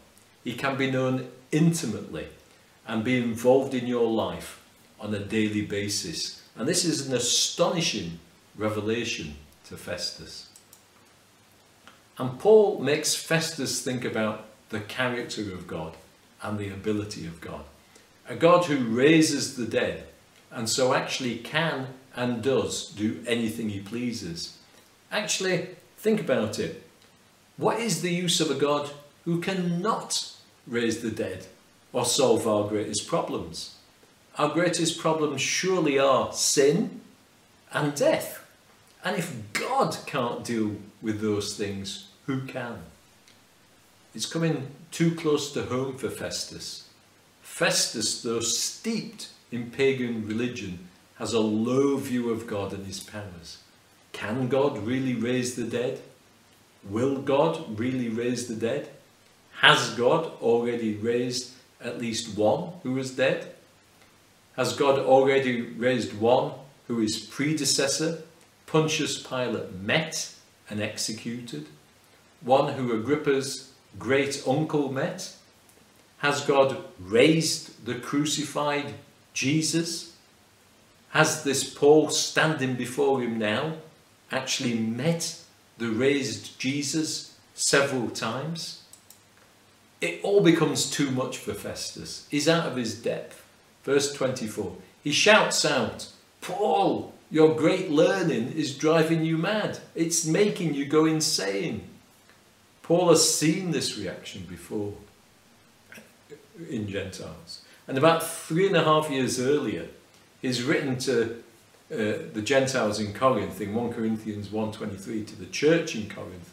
He 0.45 0.55
can 0.55 0.77
be 0.77 0.91
known 0.91 1.29
intimately 1.53 2.29
and 2.87 3.05
be 3.05 3.19
involved 3.19 3.75
in 3.75 3.87
your 3.87 4.09
life 4.09 4.63
on 5.01 5.15
a 5.15 5.19
daily 5.19 5.63
basis. 5.63 6.43
And 6.57 6.67
this 6.67 6.85
is 6.85 7.07
an 7.07 7.15
astonishing 7.15 8.19
revelation 8.57 9.37
to 9.67 9.77
Festus. 9.77 10.49
And 12.19 12.39
Paul 12.41 12.81
makes 12.81 13.15
Festus 13.15 13.83
think 13.83 14.05
about 14.05 14.47
the 14.71 14.81
character 14.81 15.53
of 15.53 15.67
God 15.67 15.97
and 16.43 16.59
the 16.59 16.71
ability 16.71 17.27
of 17.27 17.41
God. 17.41 17.65
A 18.29 18.35
God 18.35 18.65
who 18.65 18.85
raises 18.85 19.57
the 19.57 19.67
dead 19.67 20.07
and 20.51 20.69
so 20.69 20.95
actually 20.95 21.39
can 21.39 21.89
and 22.17 22.43
does 22.43 22.89
do 22.91 23.23
anything 23.27 23.69
he 23.69 23.81
pleases. 23.81 24.57
Actually, 25.13 25.69
think 25.97 26.21
about 26.21 26.59
it. 26.59 26.83
What 27.59 27.81
is 27.81 28.03
the 28.03 28.13
use 28.13 28.41
of 28.41 28.53
a 28.53 28.55
God 28.55 28.91
who 29.25 29.41
cannot 29.41 30.33
raise 30.65 31.03
the 31.03 31.11
dead 31.11 31.47
or 31.93 32.05
solve 32.05 32.47
our 32.47 32.69
greatest 32.69 33.09
problems? 33.09 33.75
Our 34.39 34.49
greatest 34.51 35.01
problems 35.01 35.43
surely 35.43 35.99
are 35.99 36.33
sin 36.33 37.01
and 37.73 37.97
death. 37.97 38.47
And 39.05 39.17
if 39.17 39.53
God 39.53 39.99
can't 40.07 40.45
deal 40.45 40.77
with 41.03 41.21
those 41.21 41.57
things, 41.57 42.11
who 42.27 42.43
can? 42.47 42.79
It's 44.15 44.27
coming 44.27 44.69
too 44.93 45.17
close 45.17 45.53
to 45.53 45.65
home 45.65 45.99
for 45.99 46.11
Festus. 46.11 46.89
Festus, 47.43 48.23
though 48.23 48.39
steeped 48.39 49.31
in 49.51 49.73
pagan 49.73 50.29
religion, 50.29 50.89
has 51.17 51.33
a 51.33 51.41
low 51.41 51.97
view 51.97 52.31
of 52.31 52.47
God 52.47 52.73
and 52.73 52.87
his 52.87 53.01
powers. 53.01 53.59
Can 54.13 54.47
God 54.47 54.79
really 54.79 55.15
raise 55.15 55.57
the 55.57 55.65
dead? 55.65 56.01
Will 56.85 57.19
God 57.19 57.79
really 57.79 58.09
raise 58.09 58.47
the 58.47 58.55
dead? 58.55 58.91
Has 59.61 59.91
God 59.91 60.33
already 60.41 60.95
raised 60.95 61.53
at 61.81 61.99
least 61.99 62.37
one 62.37 62.73
who 62.83 62.97
is 62.99 63.11
dead? 63.11 63.55
Has 64.57 64.75
God 64.75 64.99
already 64.99 65.61
raised 65.63 66.15
one 66.15 66.53
who 66.87 66.99
his 66.99 67.19
predecessor, 67.19 68.23
Pontius 68.67 69.23
Pilate, 69.23 69.73
met 69.75 70.35
and 70.71 70.81
executed? 70.81 71.67
One 72.41 72.75
who 72.75 72.93
Agrippa's 72.93 73.73
great 73.99 74.43
uncle 74.47 74.93
met? 74.93 75.35
Has 76.19 76.41
God 76.41 76.79
raised 76.99 77.85
the 77.85 77.95
crucified 77.95 78.95
Jesus? 79.33 80.17
Has 81.11 81.45
this 81.45 81.73
Paul 81.73 82.11
standing 82.11 82.75
before 82.75 83.21
him 83.21 83.39
now 83.39 83.75
actually 84.31 84.75
met 84.75 85.41
the 85.79 85.89
raised 85.89 86.59
Jesus 86.59 87.37
several 87.55 88.11
times, 88.11 88.83
it 90.01 90.21
all 90.23 90.41
becomes 90.41 90.91
too 90.91 91.11
much 91.11 91.39
for 91.39 91.55
Festus. 91.55 92.27
He's 92.31 92.49
out 92.49 92.67
of 92.67 92.77
his 92.77 93.01
depth. 93.01 93.45
Verse 93.85 94.13
24 94.13 94.77
He 95.03 95.13
shouts 95.13 95.65
out, 95.65 96.09
Paul, 96.41 97.15
your 97.31 97.55
great 97.55 97.91
learning 97.91 98.53
is 98.53 98.77
driving 98.77 99.25
you 99.25 99.37
mad. 99.37 99.79
It's 99.95 100.25
making 100.25 100.75
you 100.75 100.85
go 100.85 101.05
insane. 101.05 101.89
Paul 102.83 103.11
has 103.11 103.35
seen 103.35 103.71
this 103.71 103.99
reaction 103.99 104.47
before 104.49 104.95
in 106.71 106.89
Gentiles. 106.89 107.63
And 107.87 107.99
about 107.99 108.27
three 108.27 108.67
and 108.67 108.77
a 108.77 108.85
half 108.85 109.11
years 109.11 109.41
earlier, 109.41 109.89
he's 110.41 110.63
written 110.63 110.99
to 111.01 111.43
uh, 111.91 112.29
the 112.35 112.43
Gentiles 112.43 113.01
in 113.01 113.15
Corinth 113.15 113.61
in 113.61 113.75
1 113.75 113.93
Corinthians 113.93 114.49
1.23 114.49 115.27
to 115.27 115.37
the 115.37 115.47
church 115.47 115.95
in 115.95 116.09
Corinth. 116.09 116.53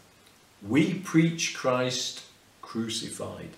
We 0.66 0.94
preach 0.94 1.56
Christ 1.56 2.24
crucified, 2.62 3.52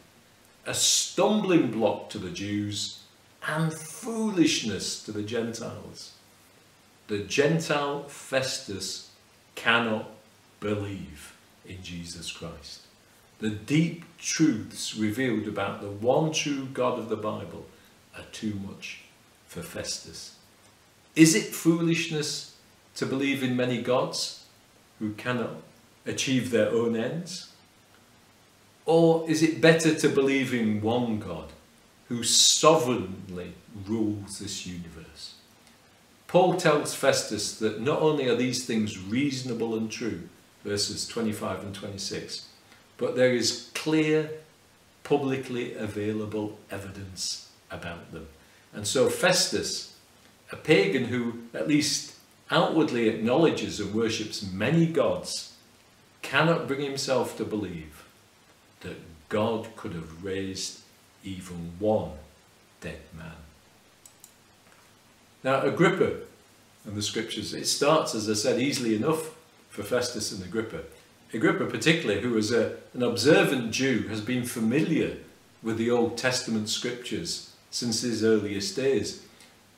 a 0.66 0.74
stumbling 0.74 1.72
block 1.72 2.10
to 2.10 2.18
the 2.18 2.32
Jews 2.32 3.04
and 3.46 3.72
foolishness 3.72 5.04
to 5.04 5.12
the 5.12 5.24
Gentiles. 5.24 6.14
The 7.08 7.20
Gentile 7.20 8.04
Festus 8.04 9.12
cannot 9.56 10.10
believe 10.60 11.36
in 11.66 11.82
Jesus 11.84 12.32
Christ. 12.32 12.82
The 13.40 13.50
deep 13.50 14.04
truths 14.18 14.96
revealed 14.96 15.48
about 15.48 15.82
the 15.82 15.92
one 15.92 16.32
true 16.32 16.66
God 16.66 16.98
of 16.98 17.10
the 17.10 17.16
Bible 17.16 17.68
are 18.18 18.26
too 18.32 18.60
much 18.68 19.04
for 19.46 19.62
Festus. 19.62 20.37
Is 21.18 21.34
it 21.34 21.46
foolishness 21.46 22.56
to 22.96 23.08
believe 23.08 23.42
in 23.42 23.56
many 23.56 23.82
gods 23.82 24.46
who 25.00 25.14
cannot 25.14 25.64
achieve 26.06 26.52
their 26.52 26.70
own 26.70 26.96
ends? 26.96 27.52
Or 28.86 29.28
is 29.28 29.42
it 29.42 29.60
better 29.60 29.96
to 29.96 30.10
believe 30.10 30.54
in 30.54 30.80
one 30.80 31.20
God 31.20 31.54
who 32.08 32.22
sovereignly 32.22 33.54
rules 33.88 34.38
this 34.38 34.68
universe? 34.68 35.34
Paul 36.28 36.56
tells 36.56 36.94
Festus 36.94 37.58
that 37.58 37.82
not 37.82 38.00
only 38.00 38.30
are 38.30 38.36
these 38.36 38.66
things 38.66 39.00
reasonable 39.00 39.76
and 39.76 39.90
true, 39.90 40.30
verses 40.64 41.08
25 41.08 41.64
and 41.64 41.74
26, 41.74 42.48
but 42.98 43.16
there 43.16 43.34
is 43.34 43.72
clear, 43.74 44.30
publicly 45.04 45.74
available 45.74 46.60
evidence 46.70 47.50
about 47.72 48.12
them. 48.12 48.28
And 48.72 48.86
so 48.86 49.10
Festus, 49.10 49.96
a 50.52 50.56
pagan 50.56 51.06
who 51.06 51.40
at 51.54 51.68
least 51.68 52.16
outwardly 52.50 53.10
acknowledges 53.10 53.80
and 53.80 53.94
worships 53.94 54.44
many 54.44 54.86
gods, 54.86 55.54
cannot 56.22 56.68
bring 56.68 56.82
himself 56.82 57.38
to 57.38 57.46
believe 57.46 58.06
that 58.82 58.98
God 59.30 59.68
could 59.76 59.94
have 59.94 60.24
raised 60.24 60.80
even 61.24 61.74
one 61.80 62.12
dead 62.82 63.00
man. 63.16 63.36
Now, 65.44 65.62
Agrippa 65.62 66.22
and 66.86 66.96
the 66.96 67.02
scriptures, 67.02 67.54
it 67.54 67.68
starts, 67.68 68.16
as 68.16 68.30
I 68.30 68.34
said, 68.34 68.62
easily 68.62 68.96
enough 68.96 69.36
for 69.70 69.84
Festus 69.84 70.32
and 70.32 70.44
Agrippa. 70.44 70.82
Agrippa, 71.34 71.66
particularly, 71.66 72.22
who 72.22 72.32
was 72.32 72.52
a, 72.52 72.78
an 72.94 73.04
observant 73.04 73.72
Jew, 73.72 74.08
has 74.08 74.22
been 74.22 74.46
familiar 74.46 75.18
with 75.62 75.78
the 75.78 75.92
Old 75.92 76.18
Testament 76.18 76.70
scriptures 76.70 77.54
since 77.70 78.02
his 78.02 78.24
earliest 78.24 78.76
days. 78.76 79.27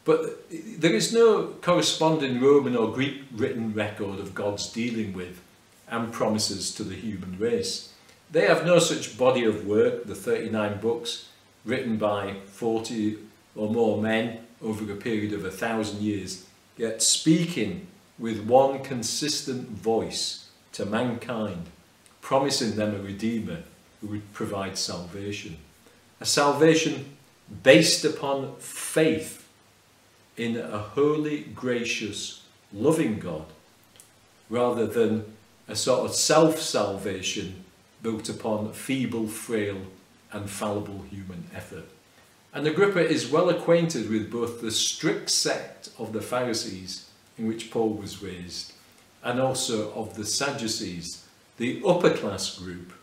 But 0.10 0.50
there 0.50 0.96
is 0.96 1.14
no 1.14 1.54
corresponding 1.62 2.42
Roman 2.42 2.76
or 2.76 2.92
Greek 2.92 3.22
written 3.32 3.76
record 3.76 4.18
of 4.18 4.34
God's 4.34 4.68
dealing 4.68 5.14
with 5.14 5.40
and 5.88 6.12
promises 6.12 6.74
to 6.74 6.84
the 6.84 6.96
human 6.96 7.38
race. 7.38 7.94
They 8.32 8.48
have 8.48 8.66
no 8.66 8.80
such 8.80 9.20
body 9.20 9.44
of 9.44 9.68
work, 9.68 10.06
the 10.06 10.16
39 10.16 10.80
books 10.80 11.28
written 11.64 11.98
by 11.98 12.38
40 12.48 13.20
or 13.56 13.70
more 13.70 14.02
men 14.02 14.40
over 14.64 14.92
a 14.92 14.96
period 14.96 15.32
of 15.32 15.46
a 15.46 15.52
thousand 15.52 16.02
years, 16.02 16.44
yet 16.76 17.04
speaking 17.04 17.86
with 18.18 18.48
one 18.48 18.84
consistent 18.84 19.70
voice 19.70 20.50
to 20.72 20.88
mankind, 20.88 21.68
promising 22.20 22.78
them 22.78 22.96
a 22.96 23.00
Redeemer 23.00 23.62
who 24.02 24.08
would 24.08 24.34
provide 24.34 24.76
salvation. 24.76 25.58
A 26.20 26.26
salvation 26.26 27.16
based 27.62 28.04
upon 28.04 28.56
faith 28.58 29.39
in 30.40 30.56
a 30.56 30.78
holy, 30.78 31.42
gracious, 31.54 32.44
loving 32.72 33.20
God, 33.20 33.46
rather 34.50 34.88
than 34.88 35.26
a 35.68 35.76
sort 35.76 36.06
of 36.06 36.16
self-salvation 36.16 37.66
built 38.02 38.30
upon 38.30 38.72
feeble, 38.72 39.28
frail 39.28 39.76
and 40.32 40.50
fallible 40.50 41.04
human 41.12 41.44
effort. 41.54 41.84
And 42.54 42.66
Agrippa 42.66 43.06
is 43.06 43.30
well 43.30 43.50
acquainted 43.50 44.10
with 44.10 44.32
both 44.32 44.62
the 44.62 44.72
strict 44.72 45.30
sect 45.30 45.90
of 46.00 46.14
the 46.14 46.22
Pharisees 46.22 47.10
in 47.38 47.46
which 47.46 47.70
Paul 47.70 47.90
was 47.96 48.24
raised 48.24 48.72
and 49.22 49.42
also 49.42 49.92
of 49.92 50.16
the 50.16 50.26
Sadducees, 50.26 51.26
the 51.58 51.84
upper 51.86 52.12
class 52.12 52.58
group 52.58 52.94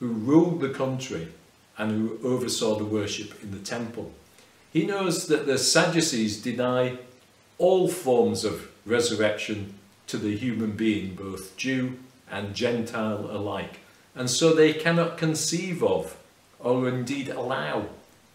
who 0.00 0.08
ruled 0.08 0.62
the 0.62 0.70
country 0.70 1.28
and 1.76 1.90
who 1.90 2.18
oversaw 2.26 2.76
the 2.76 2.84
worship 2.84 3.42
in 3.42 3.50
the 3.50 3.58
temple. 3.58 4.10
He 4.72 4.86
knows 4.86 5.26
that 5.28 5.46
the 5.46 5.58
Sadducees 5.58 6.42
deny 6.42 6.98
all 7.56 7.88
forms 7.88 8.44
of 8.44 8.70
resurrection 8.84 9.74
to 10.06 10.16
the 10.16 10.36
human 10.36 10.72
being, 10.72 11.14
both 11.14 11.56
Jew 11.56 11.98
and 12.30 12.54
Gentile 12.54 13.28
alike. 13.30 13.80
And 14.14 14.28
so 14.28 14.52
they 14.52 14.72
cannot 14.72 15.18
conceive 15.18 15.82
of 15.82 16.16
or 16.60 16.88
indeed 16.88 17.28
allow 17.28 17.86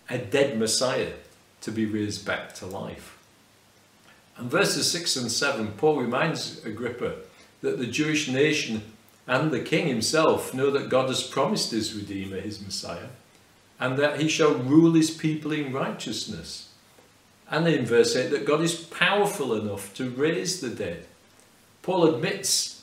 a 0.10 0.18
dead 0.18 0.58
Messiah 0.58 1.14
to 1.62 1.72
be 1.72 1.86
raised 1.86 2.26
back 2.26 2.54
to 2.56 2.66
life. 2.66 3.18
And 4.38 4.50
verses 4.50 4.90
6 4.92 5.16
and 5.18 5.32
7, 5.32 5.74
Paul 5.74 6.02
reminds 6.02 6.64
Agrippa 6.66 7.16
that 7.62 7.78
the 7.78 7.88
Jewish 7.88 8.28
nation 8.28 8.82
and 9.28 9.52
the 9.52 9.62
king 9.62 9.88
himself 9.88 10.54
know 10.54 10.72
that 10.72 10.90
God 10.90 11.08
has 11.08 11.24
promised 11.24 11.72
his 11.72 11.94
Redeemer, 11.94 12.40
his 12.40 12.62
Messiah, 12.62 13.08
and 13.80 13.98
that 13.98 14.20
he 14.20 14.28
shall 14.28 14.54
rule 14.54 14.94
his 14.94 15.12
people 15.12 15.52
in 15.52 15.74
righteousness. 15.74 16.70
And 17.50 17.68
in 17.68 17.86
verse 17.86 18.16
8, 18.16 18.30
that 18.32 18.46
God 18.46 18.62
is 18.62 18.76
powerful 18.76 19.54
enough 19.54 19.94
to 19.96 20.10
raise 20.10 20.62
the 20.62 20.70
dead. 20.70 21.06
Paul 21.82 22.16
admits 22.16 22.74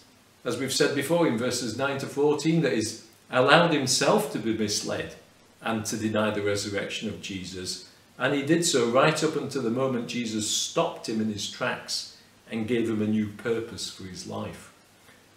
as 0.45 0.59
we've 0.59 0.73
said 0.73 0.95
before 0.95 1.27
in 1.27 1.37
verses 1.37 1.77
9 1.77 1.99
to 1.99 2.07
14, 2.07 2.63
that 2.63 2.73
he's 2.73 3.07
allowed 3.31 3.73
himself 3.73 4.33
to 4.33 4.39
be 4.39 4.57
misled 4.57 5.15
and 5.63 5.85
to 5.85 5.97
deny 5.97 6.31
the 6.31 6.43
resurrection 6.43 7.09
of 7.09 7.21
Jesus. 7.21 7.91
And 8.19 8.35
he 8.35 8.43
did 8.43 8.65
so 8.65 8.91
right 8.91 9.23
up 9.23 9.37
until 9.37 9.63
the 9.63 9.71
moment 9.71 10.09
Jesus 10.09 10.51
stopped 10.51 11.09
him 11.09 11.21
in 11.21 11.33
his 11.33 11.51
tracks 11.51 12.17
and 12.51 12.67
gave 12.67 12.89
him 12.89 13.03
a 13.03 13.07
new 13.07 13.29
purpose 13.29 13.91
for 13.91 14.05
his 14.05 14.27
life. 14.27 14.73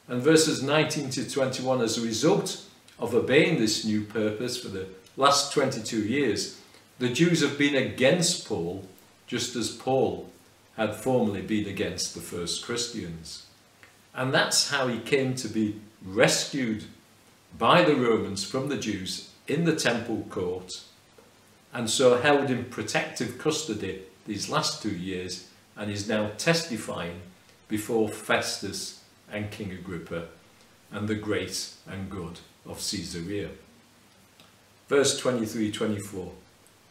And 0.07 0.21
verses 0.21 0.63
19 0.63 1.09
to 1.11 1.29
21, 1.29 1.81
as 1.81 1.97
a 1.97 2.01
result 2.01 2.63
of 2.99 3.13
obeying 3.13 3.59
this 3.59 3.85
new 3.85 4.03
purpose 4.03 4.57
for 4.57 4.69
the 4.69 4.87
last 5.15 5.53
22 5.53 5.99
years, 5.99 6.59
the 6.99 7.09
Jews 7.09 7.41
have 7.41 7.57
been 7.57 7.75
against 7.75 8.47
Paul 8.47 8.87
just 9.27 9.55
as 9.55 9.71
Paul 9.71 10.29
had 10.77 10.95
formerly 10.95 11.41
been 11.41 11.67
against 11.67 12.13
the 12.13 12.21
first 12.21 12.63
Christians. 12.63 13.45
And 14.13 14.33
that's 14.33 14.69
how 14.69 14.87
he 14.87 14.99
came 14.99 15.35
to 15.35 15.47
be 15.47 15.79
rescued 16.03 16.85
by 17.57 17.83
the 17.83 17.95
Romans 17.95 18.43
from 18.43 18.69
the 18.69 18.77
Jews 18.77 19.29
in 19.47 19.65
the 19.65 19.75
temple 19.75 20.25
court 20.29 20.71
and 21.73 21.89
so 21.89 22.21
held 22.21 22.49
in 22.51 22.65
protective 22.65 23.37
custody 23.37 24.03
these 24.25 24.49
last 24.49 24.81
two 24.81 24.95
years 24.95 25.49
and 25.75 25.91
is 25.91 26.07
now 26.07 26.31
testifying 26.37 27.21
before 27.67 28.07
Festus 28.07 29.01
and 29.31 29.49
King 29.49 29.71
Agrippa 29.71 30.27
and 30.91 31.07
the 31.07 31.15
great 31.15 31.73
and 31.87 32.09
good 32.09 32.39
of 32.65 32.77
Caesarea. 32.77 33.49
Verse 34.93 35.19
23-24 35.19 36.29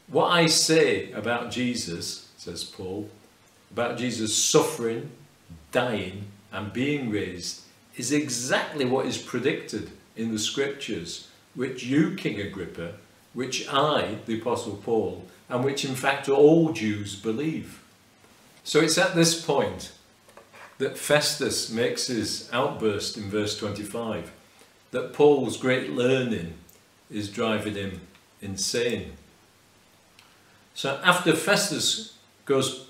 What 0.08 0.26
I 0.26 0.48
say 0.48 1.12
about 1.12 1.52
Jesus, 1.52 2.30
says 2.36 2.64
Paul, 2.64 3.08
about 3.70 3.96
Jesus 3.96 4.36
suffering, 4.36 5.12
dying 5.70 6.24
and 6.50 6.72
being 6.72 7.10
raised 7.10 7.60
is 7.96 8.10
exactly 8.10 8.84
what 8.84 9.06
is 9.06 9.18
predicted 9.18 9.92
in 10.16 10.32
the 10.32 10.40
scriptures, 10.40 11.28
which 11.54 11.84
you, 11.84 12.16
King 12.16 12.40
Agrippa, 12.40 12.94
which 13.34 13.68
I, 13.68 14.16
the 14.26 14.40
Apostle 14.40 14.80
Paul, 14.84 15.24
and 15.48 15.62
which 15.62 15.84
in 15.84 15.94
fact 15.94 16.28
all 16.28 16.72
Jews 16.72 17.14
believe. 17.14 17.80
So 18.64 18.80
it's 18.80 18.98
at 18.98 19.14
this 19.14 19.40
point 19.40 19.92
that 20.78 20.98
Festus 20.98 21.70
makes 21.70 22.08
his 22.08 22.50
outburst 22.52 23.16
in 23.16 23.30
verse 23.30 23.56
25, 23.56 24.32
that 24.90 25.12
Paul's 25.12 25.56
great 25.56 25.90
learning 25.90 26.54
is 27.12 27.29
driving 27.31 27.75
him 27.75 28.01
insane. 28.40 29.12
So 30.75 31.01
after 31.05 31.35
Festus 31.35 32.16
goes 32.44 32.88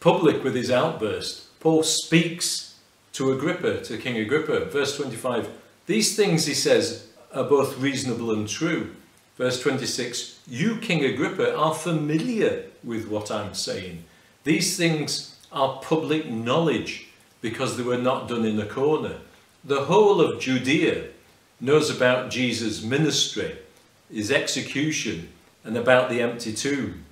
public 0.00 0.42
with 0.42 0.54
his 0.54 0.70
outburst, 0.70 1.58
Paul 1.60 1.82
speaks 1.82 2.76
to 3.12 3.32
Agrippa, 3.32 3.82
to 3.82 3.98
King 3.98 4.16
Agrippa. 4.16 4.64
Verse 4.66 4.96
25 4.96 5.48
These 5.86 6.16
things, 6.16 6.46
he 6.46 6.54
says, 6.54 7.06
are 7.32 7.44
both 7.44 7.78
reasonable 7.78 8.32
and 8.32 8.48
true. 8.48 8.94
Verse 9.36 9.60
26 9.60 10.40
You, 10.46 10.76
King 10.76 11.04
Agrippa, 11.04 11.56
are 11.56 11.74
familiar 11.74 12.64
with 12.82 13.08
what 13.08 13.30
I'm 13.30 13.54
saying. 13.54 14.04
These 14.44 14.76
things 14.76 15.38
are 15.52 15.80
public 15.82 16.28
knowledge 16.28 17.08
because 17.40 17.76
they 17.76 17.82
were 17.82 17.98
not 17.98 18.28
done 18.28 18.44
in 18.44 18.60
a 18.60 18.66
corner. 18.66 19.18
The 19.64 19.84
whole 19.84 20.20
of 20.20 20.40
Judea 20.40 21.04
knows 21.62 21.88
about 21.88 22.28
Jesus' 22.28 22.82
ministry, 22.82 23.56
his 24.12 24.32
execution, 24.32 25.28
and 25.64 25.76
about 25.76 26.10
the 26.10 26.20
empty 26.20 26.52
tomb. 26.52 27.04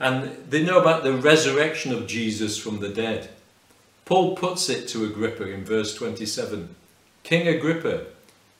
And 0.00 0.34
they 0.48 0.64
know 0.64 0.80
about 0.80 1.04
the 1.04 1.12
resurrection 1.12 1.92
of 1.92 2.06
Jesus 2.06 2.56
from 2.56 2.80
the 2.80 2.88
dead. 2.88 3.28
Paul 4.06 4.34
puts 4.34 4.70
it 4.70 4.88
to 4.88 5.04
Agrippa 5.04 5.48
in 5.48 5.64
verse 5.64 5.94
27 5.94 6.74
King 7.22 7.46
Agrippa, 7.46 8.06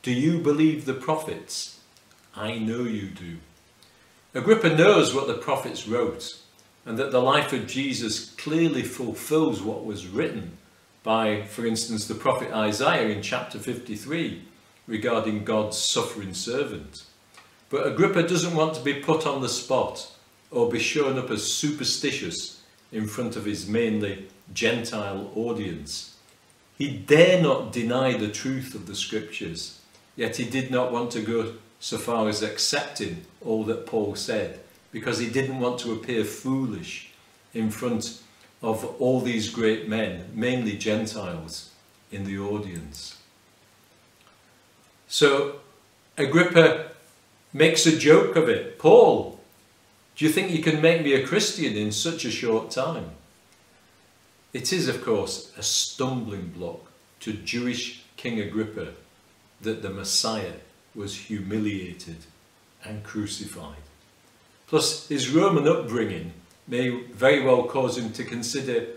do 0.03 0.11
you 0.11 0.37
believe 0.37 0.85
the 0.85 0.93
prophets? 0.93 1.79
I 2.35 2.59
know 2.59 2.83
you 2.83 3.07
do. 3.07 3.37
Agrippa 4.35 4.75
knows 4.77 5.13
what 5.13 5.25
the 5.25 5.33
prophets 5.33 5.87
wrote 5.87 6.37
and 6.85 6.97
that 6.97 7.11
the 7.11 7.21
life 7.21 7.51
of 7.51 7.67
Jesus 7.67 8.29
clearly 8.35 8.83
fulfills 8.83 9.61
what 9.61 9.83
was 9.83 10.07
written 10.07 10.57
by, 11.03 11.41
for 11.43 11.65
instance, 11.65 12.07
the 12.07 12.15
prophet 12.15 12.51
Isaiah 12.53 13.09
in 13.09 13.23
chapter 13.23 13.57
53 13.57 14.43
regarding 14.91 15.45
God's 15.45 15.77
suffering 15.77 16.33
servant. 16.33 17.05
But 17.69 17.87
Agrippa 17.87 18.23
doesn't 18.27 18.53
want 18.53 18.73
to 18.75 18.83
be 18.83 18.95
put 18.95 19.25
on 19.25 19.41
the 19.41 19.47
spot 19.47 20.11
or 20.51 20.69
be 20.69 20.79
shown 20.79 21.17
up 21.17 21.31
as 21.31 21.49
superstitious 21.49 22.61
in 22.91 23.07
front 23.07 23.37
of 23.37 23.45
his 23.45 23.69
mainly 23.69 24.27
Gentile 24.53 25.31
audience. 25.33 26.17
He 26.77 26.89
dare 26.89 27.41
not 27.41 27.71
deny 27.71 28.17
the 28.17 28.27
truth 28.27 28.75
of 28.75 28.85
the 28.85 28.95
scriptures, 28.95 29.79
yet 30.17 30.35
he 30.35 30.43
did 30.43 30.69
not 30.69 30.91
want 30.91 31.11
to 31.11 31.21
go 31.21 31.53
so 31.79 31.97
far 31.97 32.27
as 32.27 32.43
accepting 32.43 33.25
all 33.39 33.63
that 33.63 33.85
Paul 33.85 34.15
said 34.17 34.59
because 34.91 35.19
he 35.19 35.29
didn't 35.29 35.61
want 35.61 35.79
to 35.79 35.93
appear 35.93 36.25
foolish 36.25 37.11
in 37.53 37.71
front 37.71 38.21
of 38.61 38.83
all 38.99 39.21
these 39.21 39.49
great 39.49 39.87
men, 39.87 40.29
mainly 40.33 40.77
Gentiles, 40.77 41.69
in 42.11 42.25
the 42.25 42.37
audience. 42.37 43.20
So 45.11 45.57
Agrippa 46.17 46.91
makes 47.51 47.85
a 47.85 47.97
joke 47.97 48.37
of 48.37 48.47
it. 48.47 48.79
Paul, 48.79 49.41
do 50.15 50.23
you 50.23 50.31
think 50.31 50.51
you 50.51 50.63
can 50.63 50.81
make 50.81 51.03
me 51.03 51.11
a 51.13 51.27
Christian 51.27 51.75
in 51.75 51.91
such 51.91 52.23
a 52.23 52.31
short 52.31 52.71
time? 52.71 53.09
It 54.53 54.71
is, 54.71 54.87
of 54.87 55.03
course, 55.03 55.51
a 55.57 55.63
stumbling 55.63 56.53
block 56.55 56.89
to 57.19 57.33
Jewish 57.33 58.03
King 58.15 58.39
Agrippa 58.39 58.93
that 59.59 59.81
the 59.81 59.89
Messiah 59.89 60.53
was 60.95 61.27
humiliated 61.27 62.19
and 62.81 63.03
crucified. 63.03 63.83
Plus, 64.67 65.09
his 65.09 65.29
Roman 65.29 65.67
upbringing 65.67 66.31
may 66.69 66.87
very 66.87 67.43
well 67.43 67.65
cause 67.65 67.97
him 67.97 68.13
to 68.13 68.23
consider 68.23 68.87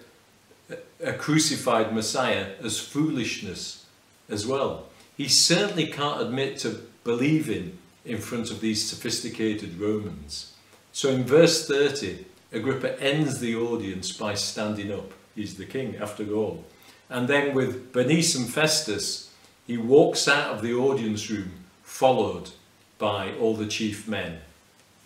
a 1.02 1.12
crucified 1.14 1.92
Messiah 1.92 2.52
as 2.62 2.78
foolishness 2.78 3.84
as 4.28 4.46
well. 4.46 4.86
He 5.16 5.28
certainly 5.28 5.86
can't 5.86 6.20
admit 6.20 6.58
to 6.58 6.80
believing 7.04 7.78
in 8.04 8.18
front 8.18 8.50
of 8.50 8.60
these 8.60 8.88
sophisticated 8.88 9.78
Romans. 9.78 10.52
So 10.92 11.10
in 11.10 11.24
verse 11.24 11.66
30, 11.66 12.24
Agrippa 12.52 13.00
ends 13.00 13.40
the 13.40 13.56
audience 13.56 14.12
by 14.12 14.34
standing 14.34 14.92
up. 14.92 15.12
He's 15.34 15.56
the 15.56 15.66
king, 15.66 15.96
after 15.96 16.32
all. 16.32 16.64
And 17.08 17.28
then 17.28 17.54
with 17.54 17.92
Bernice 17.92 18.34
and 18.34 18.48
Festus, 18.48 19.30
he 19.66 19.76
walks 19.76 20.28
out 20.28 20.54
of 20.54 20.62
the 20.62 20.74
audience 20.74 21.30
room, 21.30 21.52
followed 21.82 22.50
by 22.98 23.32
all 23.34 23.54
the 23.54 23.66
chief 23.66 24.06
men 24.06 24.40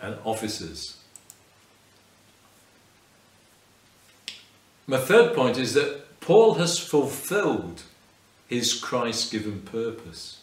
and 0.01 0.17
officers. 0.25 0.97
My 4.87 4.99
third 4.99 5.35
point 5.35 5.59
is 5.59 5.75
that 5.75 6.21
Paul 6.21 6.55
has 6.55 6.79
fulfilled 6.79 7.83
his 8.49 8.75
Christ 8.75 9.31
given 9.31 9.61
purpose. 9.61 10.41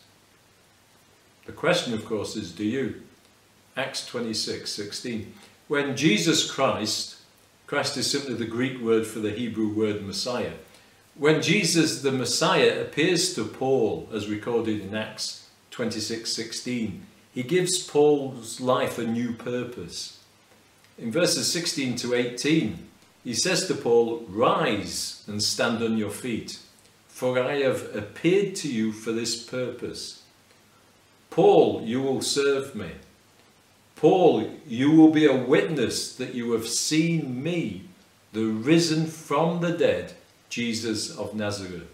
The 1.45 1.51
question, 1.51 1.93
of 1.93 2.05
course, 2.05 2.35
is 2.35 2.51
do 2.51 2.63
you? 2.63 3.01
Acts 3.75 4.05
26 4.05 4.71
16. 4.71 5.33
When 5.67 5.97
Jesus 5.97 6.49
Christ, 6.49 7.17
Christ 7.67 7.97
is 7.97 8.09
simply 8.09 8.35
the 8.35 8.45
Greek 8.45 8.79
word 8.79 9.05
for 9.05 9.19
the 9.19 9.31
Hebrew 9.31 9.67
word 9.67 10.05
Messiah, 10.05 10.53
when 11.17 11.41
Jesus 11.41 12.01
the 12.01 12.11
Messiah 12.11 12.81
appears 12.81 13.33
to 13.35 13.45
Paul, 13.45 14.09
as 14.13 14.27
recorded 14.27 14.81
in 14.81 14.93
Acts 14.95 15.47
26 15.71 16.31
16, 16.31 17.05
he 17.33 17.43
gives 17.43 17.85
Paul's 17.85 18.61
life 18.61 18.97
a 18.97 19.05
new 19.05 19.33
purpose. 19.33 20.19
In 20.97 21.11
verses 21.11 21.51
16 21.51 21.95
to 21.97 22.13
18, 22.13 22.79
he 23.23 23.33
says 23.33 23.67
to 23.67 23.75
Paul, 23.75 24.25
Rise 24.29 25.23
and 25.27 25.41
stand 25.41 25.83
on 25.83 25.97
your 25.97 26.11
feet, 26.11 26.59
for 27.15 27.41
I 27.41 27.61
have 27.61 27.95
appeared 27.95 28.55
to 28.57 28.67
you 28.67 28.91
for 28.91 29.13
this 29.13 29.41
purpose. 29.41 30.23
Paul, 31.29 31.81
you 31.85 32.01
will 32.01 32.21
serve 32.21 32.75
me. 32.75 32.91
Paul, 33.95 34.51
you 34.67 34.91
will 34.91 35.11
be 35.11 35.25
a 35.25 35.33
witness 35.33 36.13
that 36.17 36.33
you 36.33 36.51
have 36.51 36.67
seen 36.67 37.41
me, 37.41 37.83
the 38.33 38.43
risen 38.43 39.05
from 39.05 39.61
the 39.61 39.71
dead, 39.71 40.11
Jesus 40.49 41.17
of 41.17 41.33
Nazareth. 41.33 41.87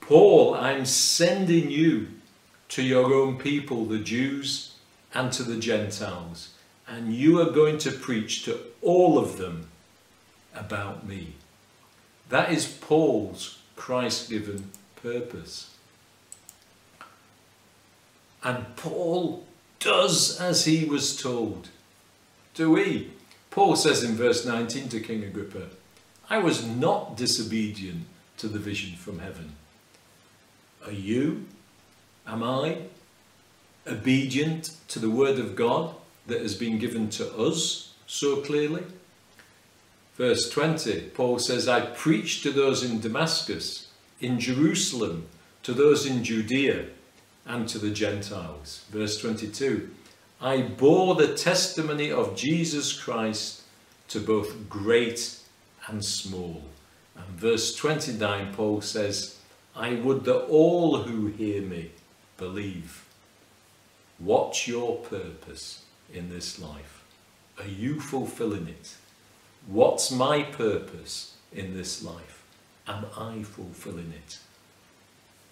Paul, 0.00 0.54
I'm 0.54 0.86
sending 0.86 1.68
you 1.68 2.06
to 2.68 2.84
your 2.84 3.12
own 3.12 3.36
people, 3.36 3.84
the 3.84 3.98
Jews, 3.98 4.76
and 5.12 5.32
to 5.32 5.42
the 5.42 5.58
Gentiles. 5.58 6.50
And 6.86 7.12
you 7.12 7.40
are 7.40 7.50
going 7.50 7.78
to 7.78 7.90
preach 7.90 8.44
to 8.44 8.60
all 8.80 9.18
of 9.18 9.38
them 9.38 9.70
about 10.54 11.04
me. 11.04 11.32
That 12.28 12.52
is 12.52 12.64
Paul's 12.64 13.58
Christ 13.76 14.30
given 14.30 14.70
purpose. 14.96 15.74
And 18.42 18.76
Paul 18.76 19.44
does 19.78 20.40
as 20.40 20.64
he 20.64 20.84
was 20.84 21.16
told. 21.16 21.68
Do 22.54 22.70
we? 22.70 23.10
Paul 23.50 23.76
says 23.76 24.02
in 24.02 24.16
verse 24.16 24.44
19 24.44 24.88
to 24.90 25.00
King 25.00 25.24
Agrippa, 25.24 25.68
I 26.28 26.38
was 26.38 26.66
not 26.66 27.16
disobedient 27.16 28.06
to 28.38 28.48
the 28.48 28.58
vision 28.58 28.96
from 28.96 29.20
heaven. 29.20 29.52
Are 30.84 30.92
you? 30.92 31.46
Am 32.26 32.42
I 32.42 32.78
obedient 33.86 34.76
to 34.88 34.98
the 34.98 35.10
word 35.10 35.38
of 35.38 35.56
God 35.56 35.94
that 36.26 36.40
has 36.40 36.54
been 36.54 36.78
given 36.78 37.10
to 37.10 37.36
us 37.36 37.94
so 38.06 38.36
clearly? 38.36 38.82
Verse 40.16 40.48
20, 40.48 41.10
Paul 41.14 41.38
says, 41.38 41.68
I 41.68 41.80
preached 41.80 42.44
to 42.44 42.50
those 42.50 42.84
in 42.84 43.00
Damascus, 43.00 43.88
in 44.20 44.38
Jerusalem, 44.38 45.26
to 45.64 45.72
those 45.72 46.06
in 46.06 46.22
Judea, 46.22 46.86
and 47.46 47.68
to 47.68 47.78
the 47.78 47.90
Gentiles. 47.90 48.84
Verse 48.90 49.20
22, 49.20 49.90
I 50.40 50.62
bore 50.62 51.14
the 51.14 51.34
testimony 51.34 52.12
of 52.12 52.36
Jesus 52.36 52.92
Christ 52.92 53.62
to 54.08 54.20
both 54.20 54.68
great 54.68 55.38
and 55.88 56.04
small. 56.04 56.62
And 57.16 57.26
verse 57.26 57.74
29, 57.74 58.54
Paul 58.54 58.80
says, 58.80 59.38
I 59.74 59.94
would 59.94 60.24
that 60.24 60.44
all 60.46 60.98
who 60.98 61.26
hear 61.26 61.62
me 61.62 61.90
believe. 62.36 63.04
What's 64.18 64.68
your 64.68 64.98
purpose 64.98 65.84
in 66.12 66.30
this 66.30 66.60
life? 66.60 67.02
Are 67.58 67.66
you 67.66 68.00
fulfilling 68.00 68.68
it? 68.68 68.94
What's 69.66 70.10
my 70.10 70.42
purpose 70.42 71.36
in 71.50 71.74
this 71.74 72.04
life? 72.04 72.42
Am 72.86 73.06
I 73.16 73.42
fulfilling 73.44 74.12
it? 74.14 74.38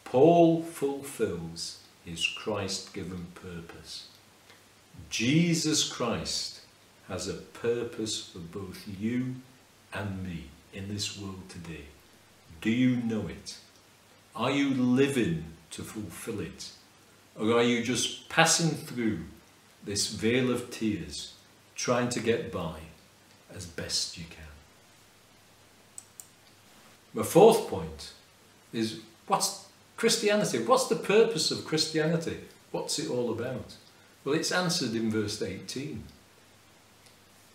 Paul 0.04 0.62
fulfills 0.62 1.78
his 2.04 2.26
Christ 2.26 2.92
given 2.92 3.28
purpose. 3.34 4.08
Jesus 5.08 5.90
Christ 5.90 6.60
has 7.08 7.26
a 7.26 7.34
purpose 7.34 8.28
for 8.28 8.40
both 8.40 8.86
you 8.86 9.36
and 9.94 10.22
me 10.22 10.44
in 10.74 10.88
this 10.92 11.18
world 11.18 11.48
today. 11.48 11.86
Do 12.60 12.70
you 12.70 12.96
know 12.96 13.28
it? 13.28 13.56
Are 14.36 14.50
you 14.50 14.74
living 14.74 15.44
to 15.70 15.82
fulfill 15.82 16.40
it? 16.40 16.70
Or 17.38 17.52
are 17.52 17.62
you 17.62 17.82
just 17.82 18.28
passing 18.28 18.70
through 18.70 19.20
this 19.84 20.08
vale 20.08 20.50
of 20.50 20.70
tears, 20.70 21.32
trying 21.74 22.10
to 22.10 22.20
get 22.20 22.52
by 22.52 22.76
as 23.54 23.66
best 23.66 24.18
you 24.18 24.24
can? 24.28 24.38
My 27.14 27.22
fourth 27.22 27.68
point 27.68 28.12
is 28.72 29.00
what's 29.26 29.66
Christianity? 29.96 30.58
What's 30.62 30.88
the 30.88 30.96
purpose 30.96 31.50
of 31.50 31.64
Christianity? 31.64 32.38
What's 32.70 32.98
it 32.98 33.10
all 33.10 33.30
about? 33.30 33.76
Well, 34.24 34.34
it's 34.34 34.52
answered 34.52 34.94
in 34.94 35.10
verse 35.10 35.42
18. 35.42 36.04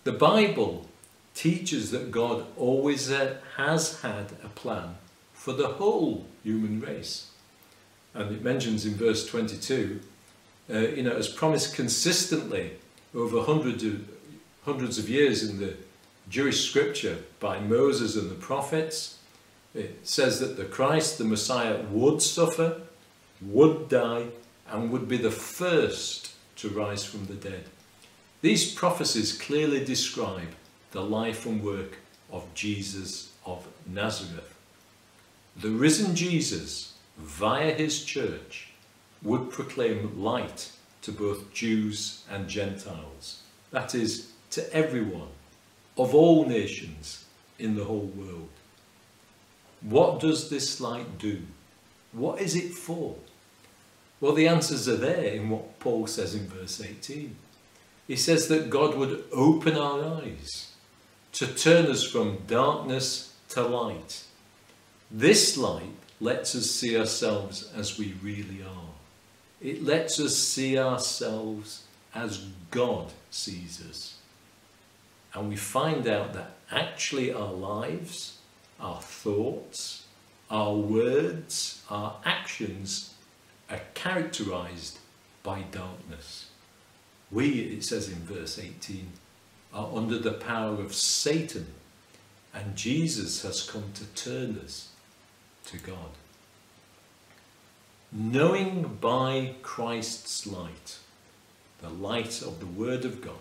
The 0.04 0.12
Bible 0.12 0.88
teaches 1.34 1.92
that 1.92 2.12
God 2.12 2.46
always 2.56 3.12
uh, 3.12 3.38
has 3.58 4.02
had 4.02 4.34
a 4.44 4.50
plan 4.50 4.96
for 5.34 5.54
the 5.54 5.68
whole 5.68 6.26
human 6.44 6.80
race. 6.80 7.32
And 8.14 8.34
it 8.34 8.44
mentions 8.44 8.86
in 8.86 8.96
verse 8.96 9.28
22, 9.28 10.00
uh, 10.70 10.78
you 10.78 11.04
know, 11.04 11.16
as 11.16 11.28
promised 11.28 11.76
consistently 11.76 12.74
over 13.14 13.42
hundreds 13.42 13.84
of, 13.84 14.08
hundreds 14.66 14.98
of 14.98 15.10
years 15.10 15.48
in 15.48 15.60
the 15.60 15.76
Jewish 16.30 16.70
scripture 16.70 17.20
by 17.40 17.60
Moses 17.60 18.16
and 18.16 18.30
the 18.30 18.36
prophets. 18.36 19.18
It 19.74 20.08
says 20.08 20.40
that 20.40 20.58
the 20.58 20.66
Christ, 20.66 21.18
the 21.18 21.24
Messiah, 21.24 21.82
would 21.92 22.22
suffer, 22.22 22.82
would 23.42 23.90
die, 23.90 24.28
and 24.70 24.92
would 24.92 25.08
be 25.08 25.18
the 25.18 25.32
first 25.32 26.34
to 26.58 26.70
rise 26.70 27.06
from 27.06 27.28
the 27.28 27.36
dead. 27.36 27.66
These 28.42 28.74
prophecies 28.74 29.38
clearly 29.38 29.84
describe 29.84 30.50
the 30.92 31.02
life 31.02 31.46
and 31.46 31.64
work 31.64 32.00
of 32.32 32.54
Jesus 32.54 33.32
of 33.46 33.68
Nazareth. 33.86 34.54
The 35.56 35.70
risen 35.70 36.16
Jesus, 36.16 36.94
via 37.18 37.74
his 37.74 38.04
church, 38.04 38.70
would 39.24 39.50
proclaim 39.50 40.22
light 40.22 40.72
to 41.02 41.12
both 41.12 41.54
Jews 41.54 42.24
and 42.30 42.48
Gentiles. 42.48 43.42
That 43.72 43.96
is, 43.96 44.32
to 44.52 44.74
everyone 44.74 45.30
of 45.98 46.14
all 46.14 46.46
nations 46.46 47.26
in 47.60 47.76
the 47.76 47.84
whole 47.84 48.12
world. 48.16 48.50
What 49.82 50.20
does 50.20 50.50
this 50.50 50.80
light 50.80 51.18
do? 51.18 51.42
What 52.12 52.42
is 52.42 52.56
it 52.56 52.74
for? 52.74 53.16
Well, 54.20 54.34
the 54.34 54.48
answers 54.48 54.88
are 54.88 54.98
there 54.98 55.34
in 55.34 55.50
what 55.50 55.80
Paul 55.80 56.08
says 56.08 56.34
in 56.34 56.48
verse 56.48 56.82
18. 56.82 57.36
He 58.08 58.16
says 58.16 58.48
that 58.48 58.70
God 58.70 58.96
would 58.96 59.26
open 59.32 59.78
our 59.78 60.04
eyes 60.22 60.74
to 61.34 61.48
turn 61.48 61.86
us 61.88 62.04
from 62.04 62.44
darkness 62.48 63.36
to 63.50 63.62
light. 63.62 64.24
This 65.12 65.58
light 65.58 65.94
lets 66.20 66.56
us 66.56 66.72
see 66.72 66.98
ourselves 66.98 67.72
as 67.76 68.00
we 68.00 68.16
really 68.24 68.64
are. 68.64 68.94
It 69.62 69.84
lets 69.84 70.20
us 70.20 70.36
see 70.36 70.78
ourselves 70.78 71.84
as 72.16 72.46
God 72.72 73.12
sees 73.30 73.84
us 73.88 74.17
and 75.38 75.50
we 75.50 75.56
find 75.56 76.08
out 76.08 76.34
that 76.34 76.56
actually 76.72 77.32
our 77.32 77.54
lives, 77.54 78.40
our 78.80 79.00
thoughts, 79.00 80.08
our 80.50 80.74
words, 80.74 81.84
our 81.92 82.16
actions 82.26 83.14
are 83.70 83.82
characterized 83.94 84.98
by 85.44 85.62
darkness. 85.72 86.48
We, 87.32 87.50
it 87.60 87.84
says 87.84 88.10
in 88.10 88.16
verse 88.16 88.58
18, 88.58 89.12
are 89.76 89.90
under 89.94 90.18
the 90.18 90.32
power 90.32 90.74
of 90.82 90.96
Satan, 90.96 91.68
and 92.52 92.76
Jesus 92.76 93.44
has 93.44 93.62
come 93.62 93.92
to 93.94 94.06
turn 94.06 94.58
us 94.58 94.90
to 95.68 95.78
God. 95.78 96.18
Knowing 98.12 98.98
by 99.00 99.54
Christ's 99.62 100.48
light, 100.48 100.98
the 101.80 101.90
light 101.90 102.42
of 102.42 102.60
the 102.60 102.66
Word 102.66 103.06
of 103.06 103.22
God, 103.22 103.36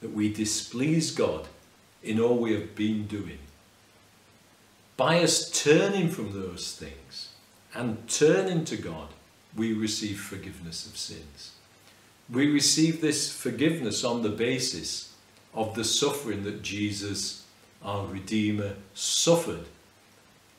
that 0.00 0.12
we 0.12 0.32
displease 0.32 1.10
God 1.10 1.48
in 2.02 2.20
all 2.20 2.36
we 2.36 2.52
have 2.54 2.74
been 2.74 3.06
doing. 3.06 3.38
By 4.96 5.22
us 5.22 5.50
turning 5.50 6.08
from 6.08 6.32
those 6.32 6.74
things 6.74 7.30
and 7.74 8.08
turning 8.08 8.64
to 8.66 8.76
God, 8.76 9.08
we 9.54 9.72
receive 9.72 10.20
forgiveness 10.20 10.86
of 10.86 10.96
sins. 10.96 11.52
We 12.30 12.50
receive 12.50 13.00
this 13.00 13.32
forgiveness 13.32 14.04
on 14.04 14.22
the 14.22 14.30
basis 14.30 15.12
of 15.54 15.74
the 15.74 15.84
suffering 15.84 16.44
that 16.44 16.62
Jesus, 16.62 17.44
our 17.82 18.06
Redeemer, 18.06 18.74
suffered 18.94 19.66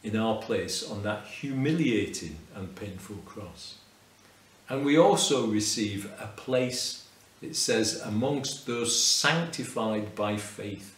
in 0.04 0.16
our 0.16 0.42
place 0.42 0.88
on 0.88 1.04
that 1.04 1.26
humiliating 1.26 2.38
and 2.56 2.76
painful 2.76 3.18
cross. 3.26 3.76
And 4.70 4.86
we 4.86 4.98
also 4.98 5.48
receive 5.48 6.12
a 6.20 6.28
place 6.28 7.07
it 7.42 7.56
says, 7.56 8.02
amongst 8.02 8.66
those 8.66 9.04
sanctified 9.04 10.16
by 10.16 10.38
faith 10.38 10.96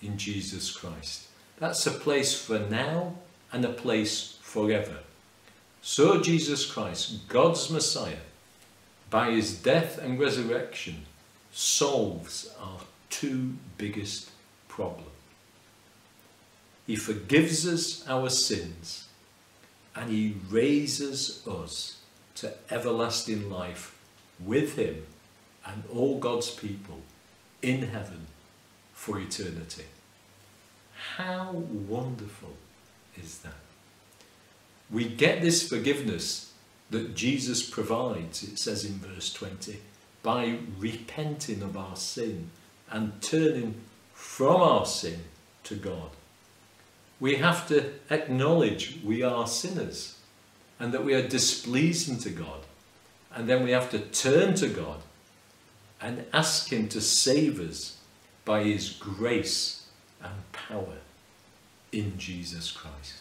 in 0.00 0.16
Jesus 0.16 0.70
Christ. 0.70 1.26
That's 1.58 1.86
a 1.86 1.90
place 1.90 2.40
for 2.40 2.58
now 2.58 3.14
and 3.52 3.64
a 3.64 3.72
place 3.72 4.38
forever. 4.40 4.98
So 5.82 6.20
Jesus 6.20 6.70
Christ, 6.70 7.28
God's 7.28 7.70
Messiah, 7.70 8.24
by 9.08 9.32
his 9.32 9.60
death 9.60 9.98
and 9.98 10.18
resurrection, 10.18 11.06
solves 11.52 12.54
our 12.60 12.80
two 13.08 13.54
biggest 13.76 14.30
problems. 14.68 15.06
He 16.86 16.96
forgives 16.96 17.66
us 17.66 18.06
our 18.08 18.28
sins 18.28 19.06
and 19.94 20.10
he 20.10 20.36
raises 20.48 21.46
us 21.46 21.98
to 22.36 22.52
everlasting 22.70 23.50
life 23.50 23.96
with 24.44 24.76
him 24.76 25.06
and 25.66 25.82
all 25.92 26.18
God's 26.18 26.50
people 26.50 27.00
in 27.62 27.82
heaven 27.82 28.26
for 28.92 29.18
eternity. 29.18 29.84
How 31.16 31.52
wonderful 31.52 32.54
is 33.16 33.38
that? 33.38 33.54
We 34.90 35.04
get 35.04 35.40
this 35.40 35.68
forgiveness 35.68 36.52
that 36.90 37.14
Jesus 37.14 37.68
provides, 37.68 38.42
it 38.42 38.58
says 38.58 38.84
in 38.84 38.98
verse 38.98 39.32
20, 39.32 39.80
by 40.22 40.58
repenting 40.78 41.62
of 41.62 41.76
our 41.76 41.96
sin 41.96 42.50
and 42.90 43.20
turning 43.22 43.76
from 44.12 44.60
our 44.60 44.84
sin 44.84 45.20
to 45.64 45.76
God. 45.76 46.10
We 47.20 47.36
have 47.36 47.68
to 47.68 47.92
acknowledge 48.10 48.98
we 49.04 49.22
are 49.22 49.46
sinners 49.46 50.16
and 50.78 50.92
that 50.92 51.04
we 51.04 51.14
are 51.14 51.26
displeasing 51.26 52.18
to 52.18 52.30
God. 52.30 52.60
And 53.32 53.48
then 53.48 53.62
we 53.62 53.70
have 53.70 53.90
to 53.90 53.98
turn 53.98 54.54
to 54.56 54.68
God 54.68 55.00
and 56.00 56.24
ask 56.32 56.72
Him 56.72 56.88
to 56.88 57.00
save 57.00 57.60
us 57.60 57.96
by 58.44 58.64
His 58.64 58.90
grace 58.90 59.86
and 60.22 60.52
power 60.52 60.98
in 61.92 62.18
Jesus 62.18 62.70
Christ. 62.70 63.14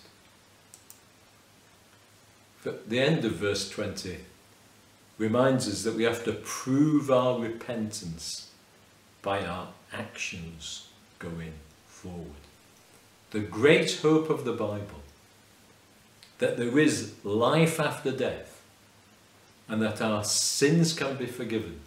the 2.63 2.99
end 2.99 3.23
of 3.25 3.33
verse 3.33 3.69
20 3.69 4.17
reminds 5.17 5.67
us 5.67 5.83
that 5.83 5.95
we 5.95 6.03
have 6.03 6.23
to 6.23 6.33
prove 6.33 7.09
our 7.09 7.39
repentance 7.39 8.49
by 9.21 9.45
our 9.45 9.69
actions 9.91 10.87
going 11.19 11.53
forward. 11.87 12.43
The 13.31 13.39
great 13.39 13.99
hope 14.01 14.29
of 14.29 14.45
the 14.45 14.53
Bible 14.53 15.01
that 16.39 16.57
there 16.57 16.79
is 16.79 17.13
life 17.23 17.79
after 17.79 18.11
death 18.11 18.61
and 19.67 19.81
that 19.81 20.01
our 20.01 20.23
sins 20.23 20.93
can 20.93 21.15
be 21.15 21.25
forgiven 21.25 21.81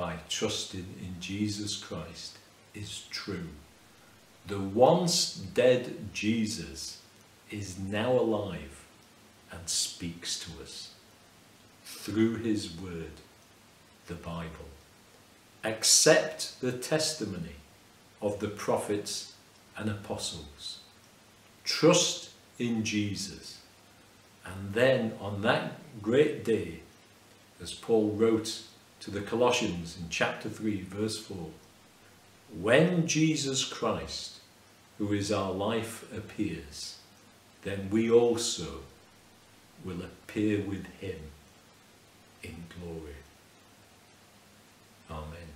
by 0.00 0.16
trusting 0.30 0.94
in 0.98 1.20
Jesus 1.20 1.76
Christ 1.76 2.38
is 2.74 3.04
true. 3.10 3.48
The 4.46 4.58
once 4.58 5.34
dead 5.34 6.14
Jesus 6.14 7.02
is 7.50 7.78
now 7.78 8.12
alive 8.12 8.86
and 9.52 9.68
speaks 9.68 10.40
to 10.40 10.62
us 10.62 10.94
through 11.84 12.36
his 12.36 12.74
word, 12.74 13.12
the 14.06 14.14
Bible. 14.14 14.70
Accept 15.64 16.58
the 16.62 16.72
testimony 16.72 17.56
of 18.22 18.40
the 18.40 18.48
prophets 18.48 19.34
and 19.76 19.90
apostles. 19.90 20.78
Trust 21.62 22.30
in 22.58 22.84
Jesus. 22.84 23.58
And 24.46 24.72
then 24.72 25.12
on 25.20 25.42
that 25.42 25.72
great 26.00 26.42
day, 26.42 26.80
as 27.60 27.74
Paul 27.74 28.12
wrote 28.12 28.62
to 29.00 29.10
the 29.10 29.20
Colossians 29.22 29.96
in 29.98 30.08
chapter 30.10 30.48
3, 30.48 30.82
verse 30.82 31.18
4. 31.18 31.36
When 32.60 33.06
Jesus 33.06 33.64
Christ, 33.64 34.40
who 34.98 35.12
is 35.12 35.32
our 35.32 35.52
life, 35.52 36.04
appears, 36.14 36.98
then 37.62 37.88
we 37.90 38.10
also 38.10 38.80
will 39.84 40.02
appear 40.02 40.60
with 40.60 40.86
him 41.00 41.18
in 42.42 42.64
glory. 42.78 43.14
Amen. 45.10 45.49